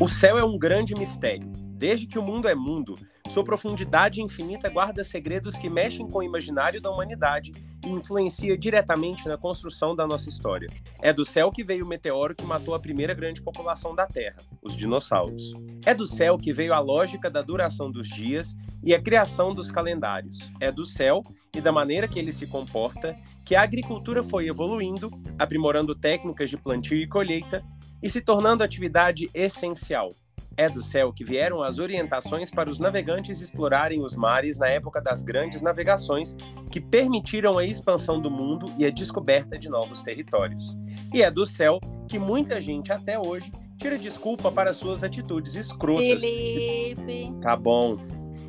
[0.00, 1.50] O céu é um grande mistério.
[1.76, 2.94] Desde que o mundo é mundo,
[3.30, 7.52] sua profundidade infinita guarda segredos que mexem com o imaginário da humanidade
[7.84, 10.68] e influencia diretamente na construção da nossa história.
[11.00, 14.36] É do céu que veio o meteoro que matou a primeira grande população da Terra,
[14.62, 15.52] os dinossauros.
[15.84, 19.70] É do céu que veio a lógica da duração dos dias e a criação dos
[19.70, 20.50] calendários.
[20.60, 21.22] É do céu
[21.58, 26.56] e da maneira que ele se comporta que a agricultura foi evoluindo, aprimorando técnicas de
[26.56, 27.64] plantio e colheita
[28.02, 30.10] e se tornando atividade essencial.
[30.56, 35.00] É do céu que vieram as orientações para os navegantes explorarem os mares na época
[35.00, 36.36] das grandes navegações,
[36.70, 40.76] que permitiram a expansão do mundo e a descoberta de novos territórios.
[41.12, 46.20] E é do céu que muita gente até hoje tira desculpa para suas atitudes escrotas.
[46.20, 47.34] Felipe.
[47.40, 47.98] Tá bom.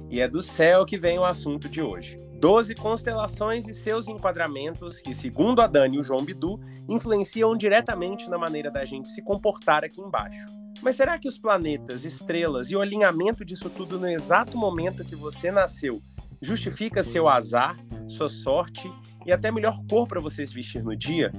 [0.09, 2.17] E é do céu que vem o assunto de hoje.
[2.45, 8.29] Doze constelações e seus enquadramentos, que, segundo a Dani e o João Bidu, influenciam diretamente
[8.29, 10.45] na maneira da gente se comportar aqui embaixo.
[10.79, 15.15] Mas será que os planetas, estrelas e o alinhamento disso tudo no exato momento que
[15.15, 15.99] você nasceu
[16.39, 17.75] justifica seu azar,
[18.07, 18.93] sua sorte
[19.25, 21.31] e até melhor cor para você se vestir no dia?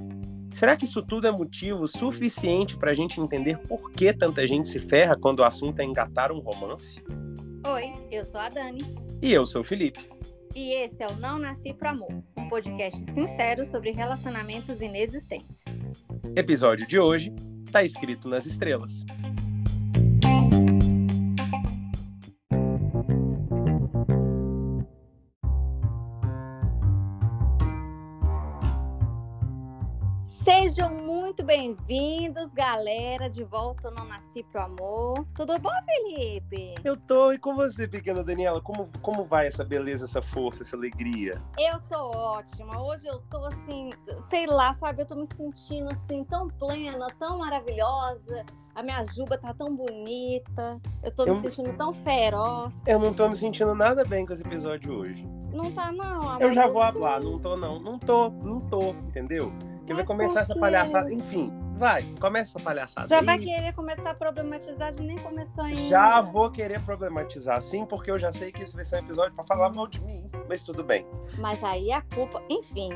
[0.51, 4.67] Será que isso tudo é motivo suficiente para a gente entender por que tanta gente
[4.67, 7.01] se ferra quando o assunto é engatar um romance?
[7.65, 8.83] Oi, eu sou a Dani.
[9.23, 10.16] E eu sou o Felipe.
[10.57, 15.63] E esse é o Não Nasci Pro Amor, um podcast sincero sobre relacionamentos inexistentes.
[16.35, 17.31] Episódio de hoje
[17.67, 19.05] está escrito nas estrelas.
[31.75, 35.27] Bem-vindos, galera, de volta ao Não Nasci Pro Amor.
[35.35, 36.75] Tudo bom, Felipe?
[36.85, 38.61] Eu tô, e com você, pequena Daniela?
[38.61, 41.43] Como, como vai essa beleza, essa força, essa alegria?
[41.59, 42.81] Eu tô ótima.
[42.81, 43.91] Hoje eu tô assim,
[44.29, 45.03] sei lá, sabe?
[45.03, 48.45] Eu tô me sentindo assim, tão plena, tão maravilhosa.
[48.75, 50.81] A minha juba tá tão bonita.
[51.03, 52.79] Eu tô me Eu- sentindo tão feroz.
[52.87, 55.27] Eu não tô me sentindo nada bem com esse episódio hoje.
[55.53, 56.29] Não tá, não.
[56.29, 56.43] amor.
[56.43, 59.51] Eu já vou falar, não tô não, não tô, não tô, entendeu?
[59.87, 63.07] Que vai começar essa palhaçada, enfim, vai, começa essa palhaçada.
[63.07, 63.27] Já aí.
[63.27, 65.81] vai querer começar a problematizar, de nem começou ainda.
[65.83, 69.35] Já vou querer problematizar sim, porque eu já sei que esse vai ser um episódio
[69.35, 71.07] pra falar mal de mim, mas tudo bem.
[71.39, 72.91] Mas aí a culpa, enfim,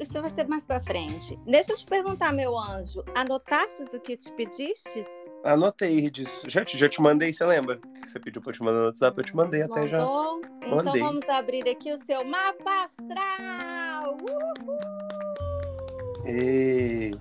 [0.00, 1.38] isso vai ser mais pra frente.
[1.46, 5.06] Deixa eu te perguntar, meu anjo, anotastes o que te pedistes?
[5.44, 7.76] Anotei, disse, já te, já te mandei, você lembra?
[7.76, 9.98] Que você pediu pra eu te mandar no WhatsApp, eu te mandei até já.
[9.98, 10.40] Mandou?
[10.62, 11.02] Então Mandei.
[11.02, 14.16] vamos abrir aqui o seu mapa astral.
[14.22, 14.93] Uhul!
[16.26, 17.12] E,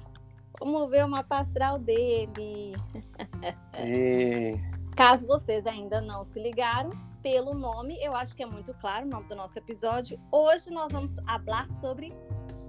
[0.59, 2.73] Vamos ver o mapa astral dele.
[3.77, 4.57] e,
[4.95, 6.91] Caso vocês ainda não se ligaram,
[7.21, 10.19] pelo nome, eu acho que é muito claro o nome do nosso episódio.
[10.31, 12.13] Hoje nós vamos falar sobre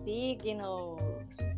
[0.03, 1.14] signos.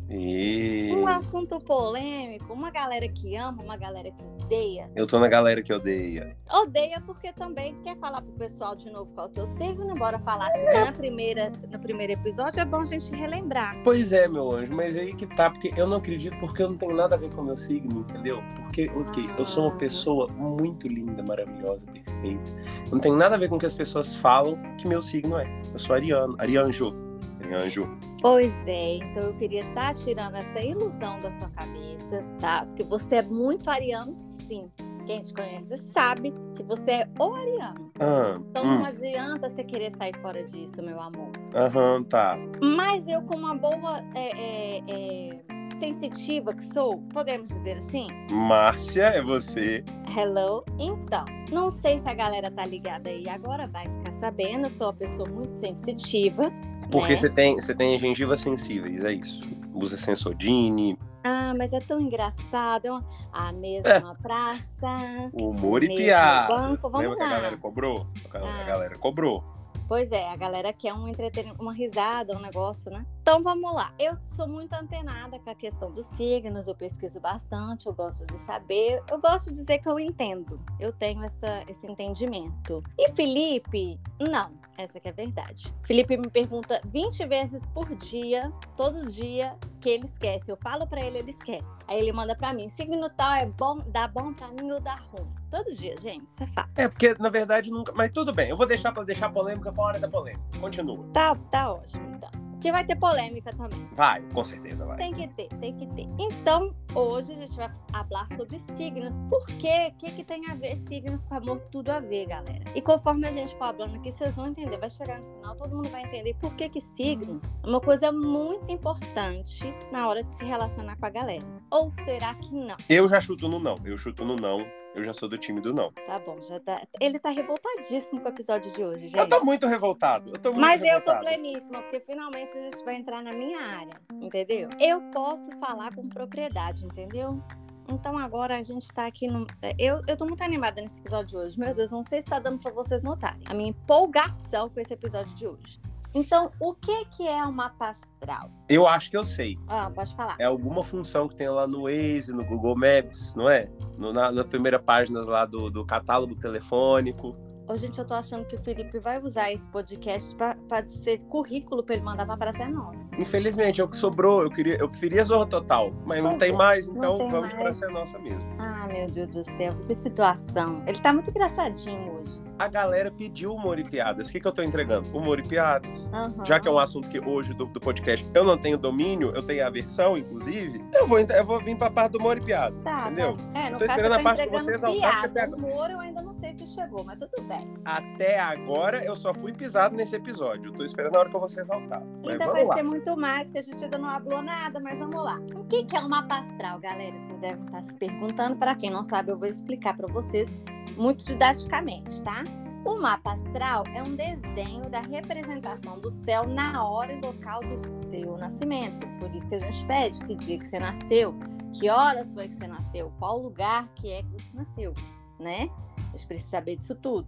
[0.09, 0.91] E...
[0.95, 4.89] Um assunto polêmico, uma galera que ama, uma galera que odeia.
[4.95, 6.37] Eu tô na galera que odeia.
[6.49, 10.17] Odeia porque também quer falar pro pessoal de novo qual é o seu signo, embora
[10.19, 13.75] falasse na primeira, no primeiro episódio, é bom a gente relembrar.
[13.83, 16.77] Pois é, meu anjo, mas aí que tá, porque eu não acredito porque eu não
[16.77, 18.41] tenho nada a ver com o meu signo, entendeu?
[18.55, 22.51] Porque, ok, eu sou uma pessoa muito linda, maravilhosa, perfeita.
[22.91, 25.47] Não tem nada a ver com o que as pessoas falam que meu signo é.
[25.73, 27.06] Eu sou ariano, arianjo.
[27.55, 27.87] Arianjo.
[28.21, 32.65] Pois é, então eu queria estar tirando essa ilusão da sua cabeça, tá?
[32.65, 34.69] Porque você é muito ariano, sim.
[35.05, 37.91] Quem te conhece sabe que você é o ariano.
[37.99, 41.31] Ah, Então não hum, adianta você querer sair fora disso, meu amor.
[41.55, 42.37] aham, tá.
[42.61, 45.39] Mas eu, como uma boa é, é, é,
[45.79, 48.07] sensitiva que sou, podemos dizer assim?
[48.29, 49.81] Márcia, é você.
[50.13, 50.65] Hello?
[50.77, 54.65] Então, não sei se a galera tá ligada aí agora, vai ficar sabendo.
[54.65, 56.51] Eu sou uma pessoa muito sensitiva.
[56.91, 57.15] Porque né?
[57.17, 59.41] você tem, você tem gengivas sensíveis, é isso.
[59.73, 62.87] Usa Sensodine, Ah, mas é tão engraçado.
[62.87, 65.31] é A mesma praça.
[65.33, 66.55] humor e piada.
[66.55, 67.35] banco, vamos Lembra que a lá.
[67.35, 68.07] galera cobrou?
[68.33, 68.63] A Ah.
[68.63, 69.43] galera cobrou.
[69.87, 73.05] Pois é, a galera quer um entretenimento, uma risada, um negócio, né?
[73.21, 73.93] Então vamos lá.
[73.97, 78.41] Eu sou muito antenada com a questão dos signos, eu pesquiso bastante, eu gosto de
[78.41, 80.59] saber, eu gosto de dizer que eu entendo.
[80.77, 82.83] Eu tenho essa, esse entendimento.
[82.97, 85.73] E Felipe, não, essa que é a verdade.
[85.83, 89.51] Felipe me pergunta 20 vezes por dia, todos os dias,
[89.81, 90.51] que ele esquece.
[90.51, 91.83] Eu falo pra ele, ele esquece.
[91.87, 94.95] Aí ele manda pra mim, signo tal é bom, dá bom pra mim ou dá
[94.95, 95.27] ruim.
[95.49, 96.69] Todo dia, gente, isso é fato.
[96.75, 97.91] É, porque na verdade nunca.
[97.93, 100.59] Mas tudo bem, eu vou deixar pra deixar polêmica pra hora da polêmica.
[100.59, 101.05] Continua.
[101.13, 102.46] Tá, tá ótimo, então.
[102.61, 103.87] Que vai ter polêmica também.
[103.93, 104.97] Vai, com certeza vai.
[104.97, 106.07] Tem que ter, tem que ter.
[106.19, 109.19] Então, hoje a gente vai falar sobre signos.
[109.29, 109.91] Por quê?
[109.93, 111.59] O que, que tem a ver signos com amor?
[111.71, 112.63] Tudo a ver, galera.
[112.73, 114.77] E conforme a gente for falando aqui, vocês vão entender.
[114.77, 118.11] Vai chegar no final, todo mundo vai entender por que, que signos é uma coisa
[118.11, 121.45] muito importante na hora de se relacionar com a galera.
[121.69, 122.77] Ou será que não?
[122.89, 123.75] Eu já chuto no não.
[123.83, 124.65] Eu chuto no não.
[124.95, 125.91] Eu já sou do time do não.
[125.91, 126.81] Tá bom, já tá.
[126.99, 129.19] Ele tá revoltadíssimo com o episódio de hoje, gente.
[129.19, 130.31] Eu tô muito revoltado.
[130.31, 131.25] Eu tô muito Mas eu tô revoltado.
[131.25, 134.69] pleníssima, porque finalmente a gente vai entrar na minha área, entendeu?
[134.79, 137.41] Eu posso falar com propriedade, entendeu?
[137.89, 139.45] Então agora a gente tá aqui no.
[139.77, 141.59] Eu, eu tô muito animada nesse episódio de hoje.
[141.59, 143.39] Meu Deus, não sei se tá dando pra vocês notarem.
[143.45, 145.79] A minha empolgação com esse episódio de hoje.
[146.17, 148.49] Então, o que que é o mapa astral?
[148.67, 149.55] Eu acho que eu sei.
[149.67, 150.35] Ah, pode falar.
[150.39, 153.69] É alguma função que tem lá no Waze, no Google Maps, não é?
[153.99, 157.35] No, na, na primeira página lá do, do catálogo telefônico.
[157.67, 161.21] Ô, gente, eu tô achando que o Felipe vai usar esse podcast pra, pra ser
[161.25, 163.03] currículo pra ele mandar pra Praça é Nossa.
[163.19, 164.41] Infelizmente, é o que sobrou.
[164.41, 167.61] Eu, queria, eu preferia Zorra Total, mas não tem mais, então tem vamos mais.
[167.61, 168.49] Praça é Nossa mesmo.
[168.57, 170.81] Ah, meu Deus do céu, que situação.
[170.87, 172.46] Ele tá muito engraçadinho hoje.
[172.59, 174.27] A galera pediu humor e piadas.
[174.27, 175.15] O que, que eu tô entregando?
[175.15, 176.09] Humor e piadas.
[176.13, 176.43] Aham.
[176.43, 179.43] Já que é um assunto que hoje do, do podcast eu não tenho domínio, eu
[179.43, 182.75] tenho aversão, inclusive, eu vou, eu vou vir pra parte do humor e piada.
[182.83, 183.37] Tá, entendeu?
[183.53, 183.59] tá.
[183.59, 185.55] É, no Tô esperando eu a parte de entregando você exaltar, piada.
[185.55, 187.73] humor eu ainda não sei se chegou, mas tudo bem.
[187.85, 190.71] Até agora eu só fui pisado nesse episódio.
[190.71, 192.05] Eu tô esperando a hora que eu exaltado.
[192.23, 192.75] Mas Ainda vai lá.
[192.75, 195.39] ser muito mais, que a gente ainda não falou nada, mas vamos lá.
[195.55, 197.13] O que, que é um mapa astral, galera?
[197.23, 198.55] Vocês devem estar se perguntando.
[198.57, 200.49] Para quem não sabe, eu vou explicar para vocês
[200.97, 202.43] muito didaticamente, tá?
[202.83, 207.79] O mapa astral é um desenho da representação do céu na hora e local do
[207.79, 209.05] seu nascimento.
[209.19, 211.35] Por isso que a gente pede que dia que você nasceu,
[211.73, 214.93] que horas foi que você nasceu, qual lugar que é que você nasceu,
[215.39, 215.69] né?
[215.97, 217.27] A gente precisa saber disso tudo.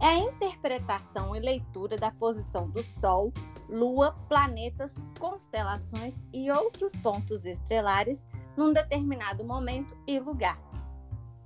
[0.00, 3.32] É a interpretação e leitura da posição do Sol,
[3.68, 8.24] Lua, planetas, constelações e outros pontos estrelares
[8.56, 10.69] num determinado momento e lugar.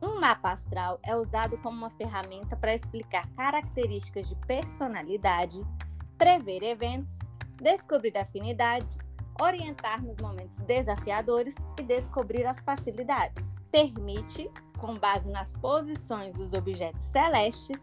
[0.04, 5.62] Um mapa astral é usado como uma ferramenta para explicar características de personalidade,
[6.18, 7.18] prever eventos,
[7.56, 8.98] descobrir afinidades,
[9.40, 13.42] orientar nos momentos desafiadores e descobrir as facilidades.
[13.70, 17.80] Permite, com base nas posições dos objetos celestes,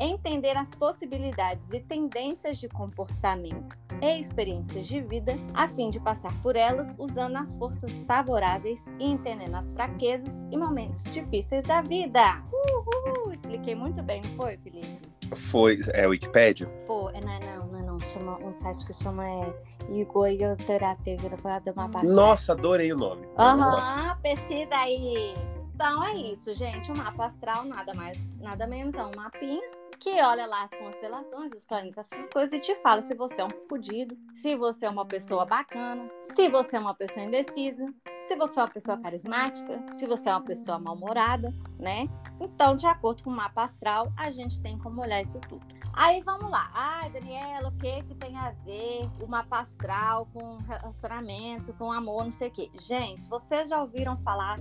[0.00, 6.32] entender as possibilidades e tendências de comportamento e experiências de vida, a fim de passar
[6.42, 12.42] por elas usando as forças favoráveis e entendendo as fraquezas e momentos difíceis da vida.
[12.52, 13.32] Uhul!
[13.32, 15.00] Expliquei muito bem, não foi, Felipe?
[15.34, 15.78] Foi.
[15.92, 16.66] É Wikipédia?
[16.86, 17.98] Pô, é, não é não, não é não.
[18.00, 19.54] Chama, um site que chama é,
[19.90, 22.14] Igoyo Terapia, para uma passagem.
[22.14, 23.26] Nossa, adorei o nome.
[23.38, 25.34] Aham, pesquisa aí.
[25.74, 26.92] Então é isso, gente.
[26.92, 29.62] O mapa astral nada mais, nada menos é um mapinha
[29.98, 33.44] que olha lá as constelações, os planetas, essas coisas e te fala se você é
[33.44, 37.92] um fudido, se você é uma pessoa bacana, se você é uma pessoa indecisa,
[38.24, 42.08] se você é uma pessoa carismática, se você é uma pessoa mal-humorada, né?
[42.40, 45.66] Então, de acordo com o mapa astral, a gente tem como olhar isso tudo.
[45.92, 46.70] Aí vamos lá.
[46.74, 52.24] Ai, Daniela, o que que tem a ver o mapa astral com relacionamento, com amor,
[52.24, 52.70] não sei o quê?
[52.80, 54.58] Gente, vocês já ouviram falar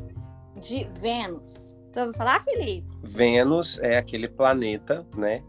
[0.55, 1.75] de Vênus?
[1.93, 2.85] Já ouviu falar, Felipe?
[3.03, 5.43] Vênus é aquele planeta, né?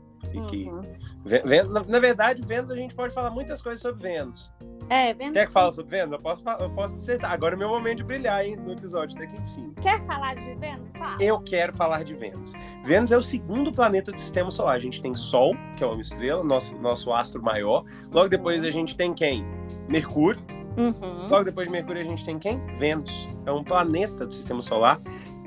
[0.51, 0.65] Que...
[0.69, 0.81] Uhum.
[1.25, 4.53] Vê- Vê- Na, verdade, Vênus, a gente pode falar muitas coisas sobre Vênus.
[4.91, 5.33] É, Vênus.
[5.33, 6.13] Quer que fale sobre Vênus?
[6.13, 7.33] Eu posso, eu posso dissertar.
[7.33, 9.73] Agora é meu momento de brilhar, hein, no episódio, até que enfim.
[9.81, 10.91] Quer falar de Vênus?
[10.91, 11.17] Fala.
[11.23, 12.53] Eu quero falar de Vênus.
[12.85, 14.75] Vênus é o segundo planeta do sistema solar.
[14.77, 17.85] A gente tem Sol, que é uma estrela, nosso, nosso astro maior.
[18.13, 19.45] Logo depois a gente tem quem?
[19.89, 20.43] Mercúrio.
[20.77, 21.29] Uhum.
[21.29, 22.59] Logo depois de Mercúrio a gente tem quem?
[22.79, 23.29] Vênus.
[23.47, 25.01] É um planeta do sistema solar.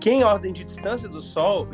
[0.07, 1.67] Que em ordem de distância do Sol,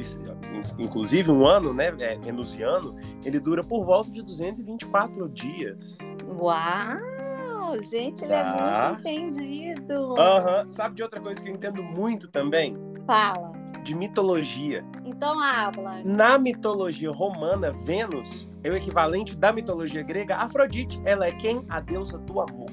[0.80, 6.00] inclusive um ano, né, é, venusiano, ele dura por volta de 224 dias.
[6.40, 7.80] Uau!
[7.80, 8.40] Gente, ele Tá.
[8.42, 10.16] é muito entendido.
[10.20, 10.68] Aham.
[10.68, 12.76] Sabe de outra coisa que eu entendo muito também?
[13.06, 13.52] Fala.
[13.84, 14.84] De mitologia.
[15.06, 16.02] Então habla.
[16.04, 21.00] Na mitologia romana, Vênus é o equivalente da mitologia grega Afrodite.
[21.06, 21.64] Ela é quem?
[21.70, 22.72] A deusa do amor.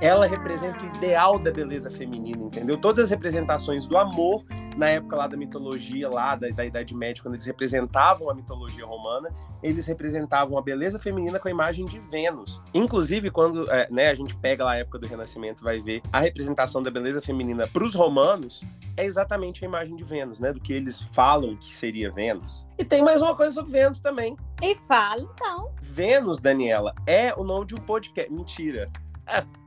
[0.00, 2.78] Ela representa o ideal da beleza feminina, entendeu?
[2.78, 4.44] Todas as representações do amor
[4.76, 8.86] na época lá da mitologia, lá da, da Idade Média, quando eles representavam a mitologia
[8.86, 9.28] romana,
[9.62, 12.62] eles representavam a beleza feminina com a imagem de Vênus.
[12.72, 16.20] Inclusive, quando é, né, a gente pega lá a época do Renascimento, vai ver a
[16.20, 18.64] representação da beleza feminina para os romanos
[18.96, 20.52] é exatamente a imagem de Vênus, né?
[20.52, 22.66] Do que eles falam que seria Vênus.
[22.78, 24.36] E tem mais uma coisa sobre Vênus também.
[24.62, 25.70] E fala, então.
[25.82, 28.32] Vênus, Daniela, é o nome de um podcast.
[28.32, 28.90] Mentira.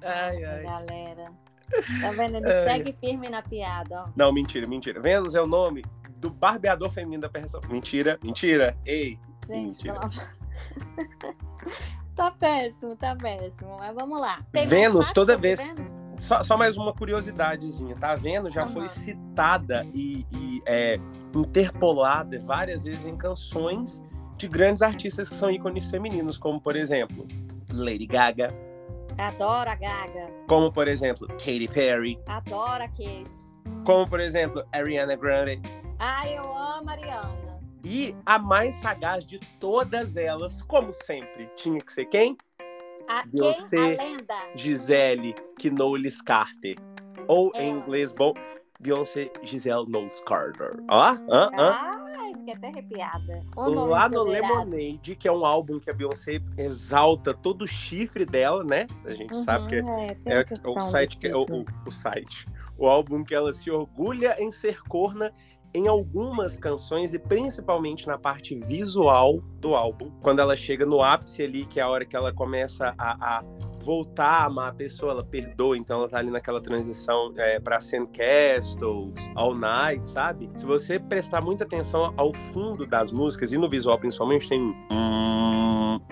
[0.04, 0.64] Ai, ai.
[0.64, 1.32] Galera.
[2.02, 2.38] Tá vendo?
[2.38, 2.64] Ele Ai.
[2.64, 4.10] segue firme na piada, ó.
[4.16, 5.00] Não, mentira, mentira.
[5.02, 5.84] Vênus é o nome
[6.18, 7.62] do barbeador feminino da pessoa.
[7.70, 8.78] Mentira, mentira.
[8.86, 9.18] Ei,
[9.48, 10.00] Gente, Mentira.
[12.16, 13.76] Tá péssimo, tá péssimo.
[13.80, 14.40] Mas vamos lá.
[14.52, 15.92] Tem Vênus, toda vez- Vênus?
[16.20, 18.50] Só, só mais uma curiosidadezinha, tá vendo?
[18.52, 18.88] Já foi Aham.
[18.88, 21.00] citada e, e, é,
[21.36, 24.02] interpolada várias vezes em canções
[24.38, 27.28] de grandes artistas que são ícones femininos, como por exemplo
[27.72, 28.50] Lady Gaga,
[29.18, 30.30] Adoro a Gaga.
[30.48, 33.54] como por exemplo Katy Perry, Adoro a Case.
[33.86, 35.62] como por exemplo Ariana Grande
[36.00, 37.60] Ai, eu amo a Ariana.
[37.84, 42.38] e a mais sagaz de todas elas, como sempre, tinha que ser quem?
[43.08, 43.78] A Beyoncé.
[43.78, 44.00] quem?
[44.00, 44.34] A lenda.
[44.56, 46.78] Gisele Knowles Carter,
[47.28, 47.80] ou em Ela.
[47.80, 48.34] inglês bom
[48.80, 50.76] Beyoncé Giselle Knowles Carter.
[50.90, 51.72] Ó, ó, ó.
[51.72, 53.42] Ai, fiquei até arrepiada.
[53.56, 54.24] O nome Lá no.
[54.24, 58.86] Lemonade, que é um álbum que a Beyoncé exalta todo o chifre dela, né?
[59.06, 61.92] A gente sabe que Uhum, é, é a o site que é o, o- o
[61.92, 62.48] site.
[62.78, 65.32] O álbum que ela se orgulha em ser corna
[65.76, 70.12] em algumas canções e principalmente na parte visual do álbum.
[70.22, 73.44] Quando ela chega no ápice ali, que é a hora que ela começa a, a
[73.84, 77.82] voltar a amar a pessoa, ela perdoa, então ela tá ali naquela transição é, pra
[77.82, 80.50] Sandcastles, All Night, sabe?
[80.56, 84.62] Se você prestar muita atenção ao fundo das músicas e no visual principalmente, tem
[84.92, 85.14] um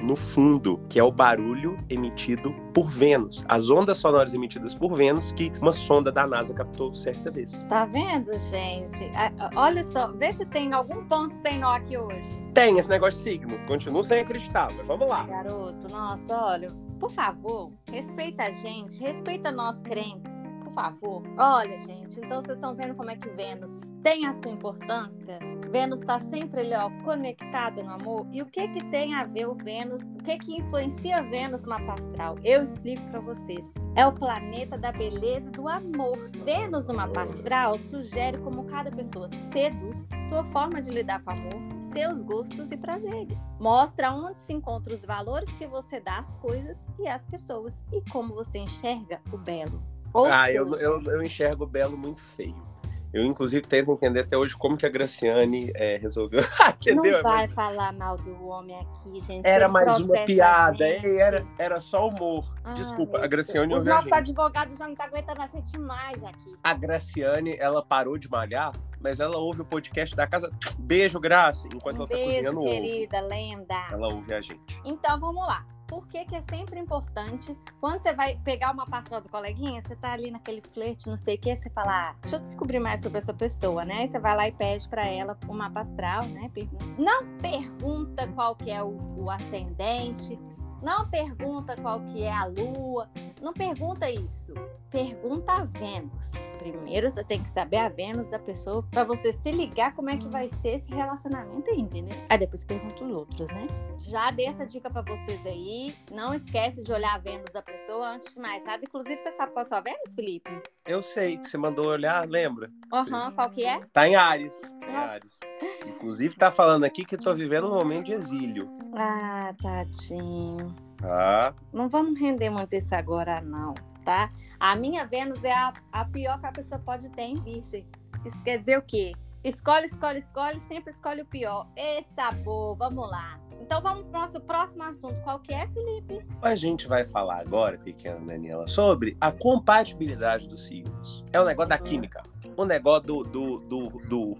[0.01, 3.45] no fundo, que é o barulho emitido por Vênus.
[3.47, 7.63] As ondas sonoras emitidas por Vênus que uma sonda da NASA captou certa vez.
[7.69, 9.03] Tá vendo, gente?
[9.15, 12.41] Ah, ah, Olha só, vê se tem algum ponto sem nó aqui hoje.
[12.53, 15.23] Tem esse negócio de signo, continuo sem acreditar, mas vamos lá.
[15.23, 20.31] Garoto, nossa, olha, por favor, respeita a gente, respeita nós crentes,
[20.63, 21.23] por favor.
[21.35, 25.39] Olha, gente, então vocês estão vendo como é que Vênus tem a sua importância?
[25.71, 28.27] Vênus está sempre ali, ó, conectada no amor.
[28.31, 30.01] E o que que tem a ver o Vênus?
[30.01, 32.37] O que que influencia Vênus no mapa astral?
[32.43, 33.73] Eu explico para vocês.
[33.95, 36.17] É o planeta da beleza e do amor.
[36.43, 41.33] Vênus no mapa astral sugere como cada pessoa seduz sua forma de lidar com o
[41.33, 41.53] amor,
[41.93, 43.39] seus gostos e prazeres.
[43.57, 48.01] Mostra onde se encontram os valores que você dá às coisas e às pessoas e
[48.11, 49.81] como você enxerga o belo.
[50.13, 52.70] Ou Ah, eu, eu, eu enxergo o Belo muito feio.
[53.13, 56.41] Eu, inclusive, tento entender até hoje como que a Graciane é, resolveu.
[56.81, 57.13] Entendeu?
[57.13, 59.45] não vai Mas falar mal do homem aqui, gente.
[59.45, 62.45] Era Vocês mais uma piada, ei, era, era só humor.
[62.63, 63.73] Ah, Desculpa, a Graciane.
[63.73, 66.55] Os nossos advogados já não estão aguentando a gente mais aqui.
[66.63, 70.51] A Graciane, ela parou de malhar, mas ela ouve o podcast da casa.
[70.79, 72.69] Beijo, Graça, enquanto Um ela tá beijo, cozinhando ovo.
[72.69, 73.87] querida, lenda.
[73.91, 74.81] Ela ouve a gente.
[74.85, 75.65] Então vamos lá.
[75.91, 79.93] Por que, que é sempre importante, quando você vai pegar uma pastoral do coleguinha, você
[79.93, 83.01] tá ali naquele flerte, não sei o que, você fala, ah, deixa eu descobrir mais
[83.01, 84.03] sobre essa pessoa, né?
[84.03, 86.49] Aí você vai lá e pede pra ela uma pastral, né?
[86.97, 90.39] Não pergunta qual que é o, o ascendente,
[90.81, 93.09] não pergunta qual que é a lua,
[93.41, 94.53] não pergunta isso.
[94.89, 96.33] Pergunta a Vênus.
[96.59, 100.17] Primeiro você tem que saber a Vênus da pessoa pra você se ligar como é
[100.17, 102.15] que vai ser esse relacionamento aí, entendeu?
[102.29, 103.67] Aí depois pergunta os outros, né?
[103.99, 105.95] Já dei essa dica pra vocês aí.
[106.11, 108.83] Não esquece de olhar a Vênus da pessoa antes de mais nada.
[108.83, 110.49] Inclusive, você sabe qual é a sua Vênus, Felipe?
[110.85, 112.69] Eu sei que você mandou olhar, lembra?
[112.91, 113.79] Aham, qual que é?
[113.93, 114.75] Tá em Ares.
[114.81, 114.95] Em.
[114.95, 115.39] Ares.
[115.85, 118.69] Inclusive, tá falando aqui que tô vivendo um momento de exílio.
[118.95, 120.75] Ah, tadinho.
[120.97, 121.53] Tá?
[121.73, 124.31] Não vamos render muito isso agora, não, tá?
[124.59, 127.85] A minha Vênus é a, a pior que a pessoa pode ter em virgem.
[128.25, 129.13] Isso quer dizer o quê?
[129.43, 131.67] Escolhe, escolhe, escolhe, sempre escolhe o pior.
[131.75, 133.39] Ê, sabor, vamos lá.
[133.59, 135.19] Então vamos pro nosso próximo assunto.
[135.21, 136.25] Qual que é, Felipe?
[136.41, 141.25] A gente vai falar agora, pequena Daniela, sobre a compatibilidade dos signos.
[141.33, 142.21] É o negócio da química.
[142.57, 144.35] O negócio do, do, do, do,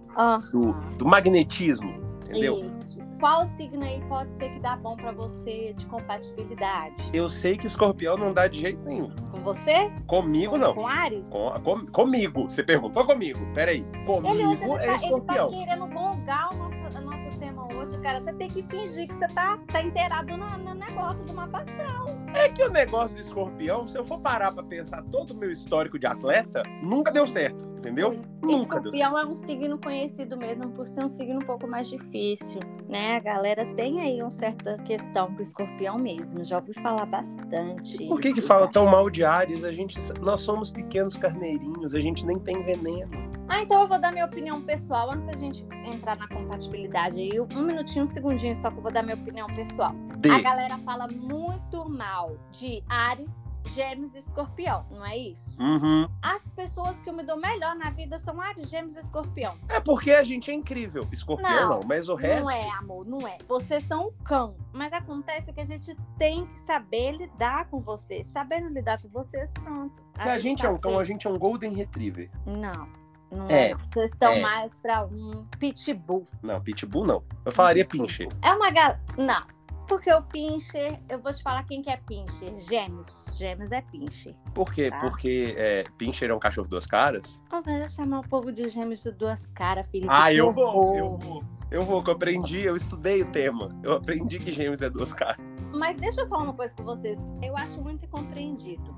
[0.51, 1.94] do, do magnetismo.
[2.30, 2.60] Entendeu?
[2.70, 3.00] Isso.
[3.20, 6.96] Qual signo aí pode ser que dá bom pra você de compatibilidade?
[7.13, 9.12] Eu sei que escorpião não dá de jeito nenhum.
[9.32, 9.91] Com você?
[10.08, 10.74] Comigo, Com- não.
[10.74, 11.30] Com Ares?
[11.30, 12.50] Com, com- comigo.
[12.50, 13.39] Você perguntou comigo.
[13.53, 13.86] Peraí.
[13.94, 15.50] Ele hoje Comigo ele é tá, ele tá escorpião.
[15.51, 18.22] querendo gongar o nosso, o nosso tema hoje, cara.
[18.22, 22.06] Você tem que fingir que você tá, tá inteirado no, no negócio do mapa astral.
[22.34, 25.51] É que o negócio do escorpião, se eu for parar pra pensar todo o meu
[25.51, 27.70] histórico de atleta, nunca deu certo.
[27.82, 28.22] Entendeu?
[28.44, 28.78] Nunca.
[28.78, 33.18] Escorpião é um signo conhecido mesmo por ser um signo um pouco mais difícil, né?
[33.18, 36.44] A galera tem aí uma certa questão com o escorpião mesmo.
[36.44, 38.06] Já ouvi falar bastante.
[38.06, 38.74] Por que que fala tá?
[38.74, 39.64] tão mal de Ares?
[39.64, 43.10] A gente, nós somos pequenos carneirinhos, a gente nem tem veneno.
[43.50, 47.20] Ah, então eu vou dar minha opinião pessoal antes da gente entrar na compatibilidade.
[47.20, 49.96] Aí, um minutinho, um segundinho só que eu vou dar minha opinião pessoal.
[50.20, 50.30] D.
[50.30, 53.32] A galera fala muito mal de Ares,
[53.65, 55.56] Gêmeos e Escorpião, não é isso?
[55.60, 56.08] Uhum.
[56.22, 59.58] As pessoas que eu me dou melhor na vida são Ares, Gêmeos e Escorpião.
[59.70, 61.08] É porque a gente é incrível.
[61.12, 62.44] Escorpião Não, não, mas o resto.
[62.44, 63.38] Não é, amor, não é.
[63.48, 64.56] Vocês são um cão.
[64.74, 68.27] Mas acontece que a gente tem que saber lidar com vocês.
[68.27, 70.01] Sabendo lidar com vocês, pronto.
[70.15, 72.30] Se a Aí gente tá é um cão, a gente é um Golden Retriever.
[72.46, 72.88] Não,
[73.32, 73.75] não É, é.
[73.75, 74.39] Vocês estão é.
[74.41, 76.27] mais pra um pitbull.
[76.41, 77.24] Não, Pitbull não.
[77.46, 77.86] Eu falaria.
[77.86, 78.27] Pincher.
[78.41, 79.01] É uma galera.
[79.18, 79.44] Não.
[79.91, 82.57] Porque o Pincher, eu vou te falar quem que é Pincher.
[82.62, 83.25] Gêmeos.
[83.33, 84.33] Gêmeos é Pincher.
[84.53, 84.89] Por quê?
[84.89, 84.98] Tá.
[85.01, 87.41] Porque é, Pincher é um cachorro de duas caras?
[87.51, 90.07] Oh, vai chamar o povo de gêmeos de duas caras, Felipe.
[90.10, 90.95] Ah, eu vou, horror.
[90.95, 91.43] eu vou.
[91.69, 93.67] Eu vou, que eu aprendi, eu estudei o tema.
[93.83, 95.38] Eu aprendi que gêmeos é duas caras.
[95.74, 97.19] Mas deixa eu falar uma coisa com vocês.
[97.41, 98.95] Eu acho muito incompreendido.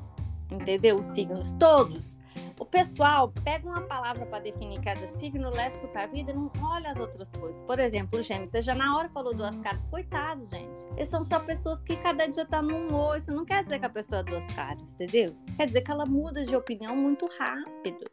[0.51, 0.99] Entendeu?
[0.99, 2.19] Os signos todos.
[2.59, 6.35] O pessoal pega uma palavra para definir cada signo, leva isso para a vida e
[6.35, 7.61] não olha as outras coisas.
[7.63, 9.85] Por exemplo, o gêmeo, você já na hora falou duas caras.
[9.87, 10.87] Coitados, gente.
[10.95, 13.17] Eles são só pessoas que cada dia tá num humor.
[13.17, 15.35] Isso não quer dizer que a pessoa é duas caras, entendeu?
[15.57, 18.05] Quer dizer que ela muda de opinião muito rápido.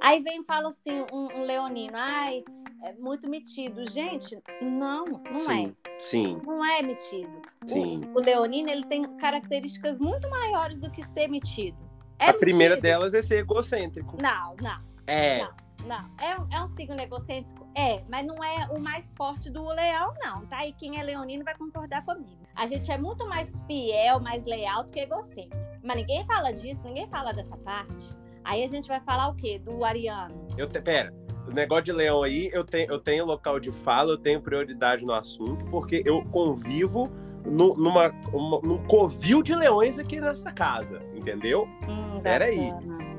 [0.00, 2.44] Aí vem e fala assim, um, um leonino, ai,
[2.82, 3.88] é muito metido.
[3.90, 5.90] Gente, não, não sim, é.
[5.98, 7.42] sim, Não é metido.
[7.64, 8.00] O- sim.
[8.14, 11.85] O, leonino, ele tem características muito maiores do que ser metido.
[12.18, 14.16] É a primeira delas é ser egocêntrico.
[14.22, 15.50] Não, não, É, não,
[15.86, 16.10] não.
[16.20, 17.66] É, um- é um signo egocêntrico?
[17.74, 20.46] É, mas não é o mais forte do leão, não.
[20.46, 20.66] Tá?
[20.66, 22.38] E quem é leonino vai concordar comigo.
[22.54, 25.56] A gente é muito mais fiel, mais leal do que egocêntrico.
[25.84, 28.10] Mas ninguém fala disso, ninguém fala dessa parte.
[28.44, 29.58] Aí a gente vai falar o quê?
[29.58, 30.46] Do ariano.
[30.56, 31.12] eu te, pera.
[31.46, 35.04] O negócio de leão aí, eu tenho, eu tenho local de fala, eu tenho prioridade
[35.04, 37.08] no assunto, porque eu convivo
[37.44, 41.68] nu- numa, uma- num covil de leões aqui nessa casa, entendeu?
[41.88, 42.72] Hum, Peraí.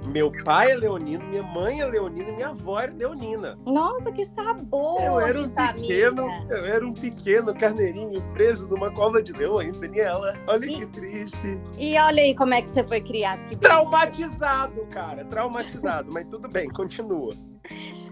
[0.08, 3.58] Meu pai é leonino, minha mãe é leonina e minha avó é leonina.
[3.66, 5.02] Nossa, que sabor!
[5.02, 5.74] Eu era um família.
[6.12, 10.34] pequeno, eu era um pequeno carneirinho preso numa cova de leões, Daniela.
[10.48, 11.60] Olha E- que triste.
[11.78, 13.46] E olha aí como é que você foi criado.
[13.48, 16.10] Que Traumatizado, cara, traumatizado.
[16.12, 17.34] Mas tudo bem, continua.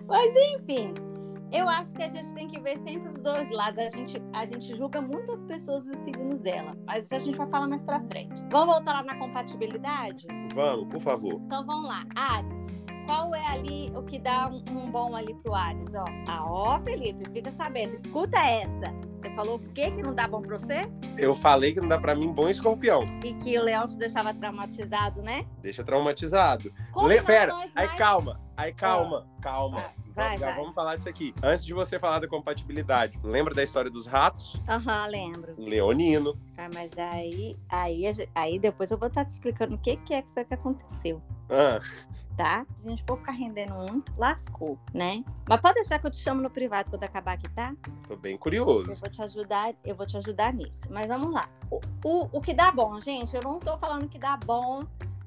[0.06, 0.94] Mas enfim,
[1.52, 3.80] eu acho que a gente tem que ver sempre os dois lados.
[3.80, 7.38] A gente, a gente julga muitas pessoas e os signos dela, mas isso a gente
[7.38, 8.44] vai falar mais pra frente.
[8.52, 10.26] Vamos voltar lá na compatibilidade?
[10.54, 11.34] Vamos, por favor.
[11.46, 12.04] Então vamos lá.
[12.16, 12.86] Ares.
[13.06, 15.94] Qual é ali o que dá um, um bom ali pro Ares?
[15.94, 17.94] Ó, ah, ó, Felipe, fica sabendo.
[17.94, 18.92] Escuta essa.
[19.16, 20.82] Você falou o que que não dá bom pra você?
[21.16, 23.02] Eu falei que não dá pra mim bom escorpião.
[23.24, 25.46] E que o leão te deixava traumatizado, né?
[25.62, 26.74] Deixa traumatizado.
[27.08, 27.22] Le...
[27.22, 29.84] Pera, Combinações aí mais- calma, aí calma, calma.
[30.16, 30.56] Vai, Já vai.
[30.56, 31.34] vamos falar disso aqui.
[31.44, 34.60] Antes de você falar da compatibilidade, lembra da história dos ratos?
[34.68, 35.54] Aham, lembro.
[35.58, 36.38] Leonino.
[36.58, 38.04] Ah, mas aí, aí,
[38.34, 41.22] aí depois eu vou estar te explicando o que, que é que foi que aconteceu,
[41.50, 41.82] Ah,
[42.38, 42.66] tá?
[42.76, 45.24] Se a gente for ficar rendendo muito, lascou, né?
[45.48, 47.74] Mas pode deixar que eu te chamo no privado quando acabar aqui, tá?
[48.08, 48.96] tô bem Eu curioso.
[48.96, 50.86] vou te ajudar, eu vou te ajudar nisso.
[50.90, 51.50] Mas vamos lá.
[51.70, 54.84] O, o, o que dá bom, gente, eu não tô falando que dá bom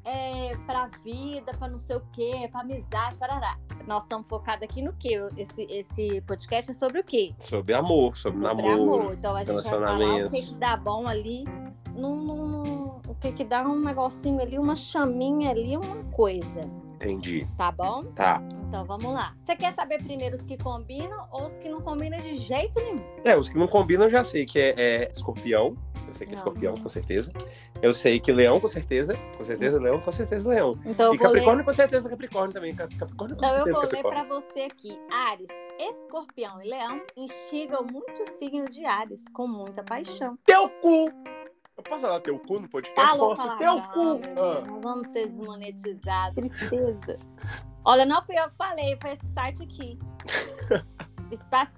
[0.08, 3.58] é, pra vida, pra não sei o quê, pra amizade, parará.
[3.86, 5.20] Nós estamos focados aqui no quê?
[5.36, 7.34] Esse, esse podcast é sobre o quê?
[7.38, 9.00] Sobre amor, sobre, Sobre namoro.
[9.00, 9.12] amor.
[9.14, 11.44] Então a gente vai falar o que, que dá bom ali,
[11.94, 16.60] num- num- o que, que dá um negocinho ali, uma chaminha ali, uma coisa.
[17.00, 17.46] Entendi.
[17.56, 18.02] Tá bom?
[18.14, 18.42] Tá.
[18.66, 19.34] Então vamos lá.
[19.44, 23.02] Você quer saber primeiro os que combinam ou os que não combinam de jeito nenhum?
[23.24, 25.76] É, os que não combinam eu já sei que é, é escorpião.
[26.06, 26.40] Eu sei que é Não.
[26.42, 27.30] escorpião, com certeza.
[27.82, 29.14] Eu sei que leão, com certeza.
[29.36, 30.78] Com certeza, leão, com certeza, leão.
[30.86, 31.34] Então e eu vou ler.
[31.34, 32.74] Capricórnio, com certeza, Capricórnio também.
[32.74, 34.26] Cap- Capricórnio, com Então eu certeza, vou ler Capricórnio.
[34.26, 34.98] para você aqui.
[35.28, 40.38] Ares, escorpião e leão instigam muito o signo de Ares com muita paixão.
[40.46, 41.12] Teu cu!
[41.78, 43.00] Eu posso falar teu cu no podcast?
[43.10, 43.42] Falou posso.
[43.42, 44.20] palavrão, Teu cu!
[44.40, 44.60] Ah.
[44.66, 46.34] Nós vamos ser desmonetizados.
[46.34, 47.16] Tristeza.
[47.84, 49.98] Olha, não fui eu que falei, foi esse site aqui.
[51.30, 51.72] Espaço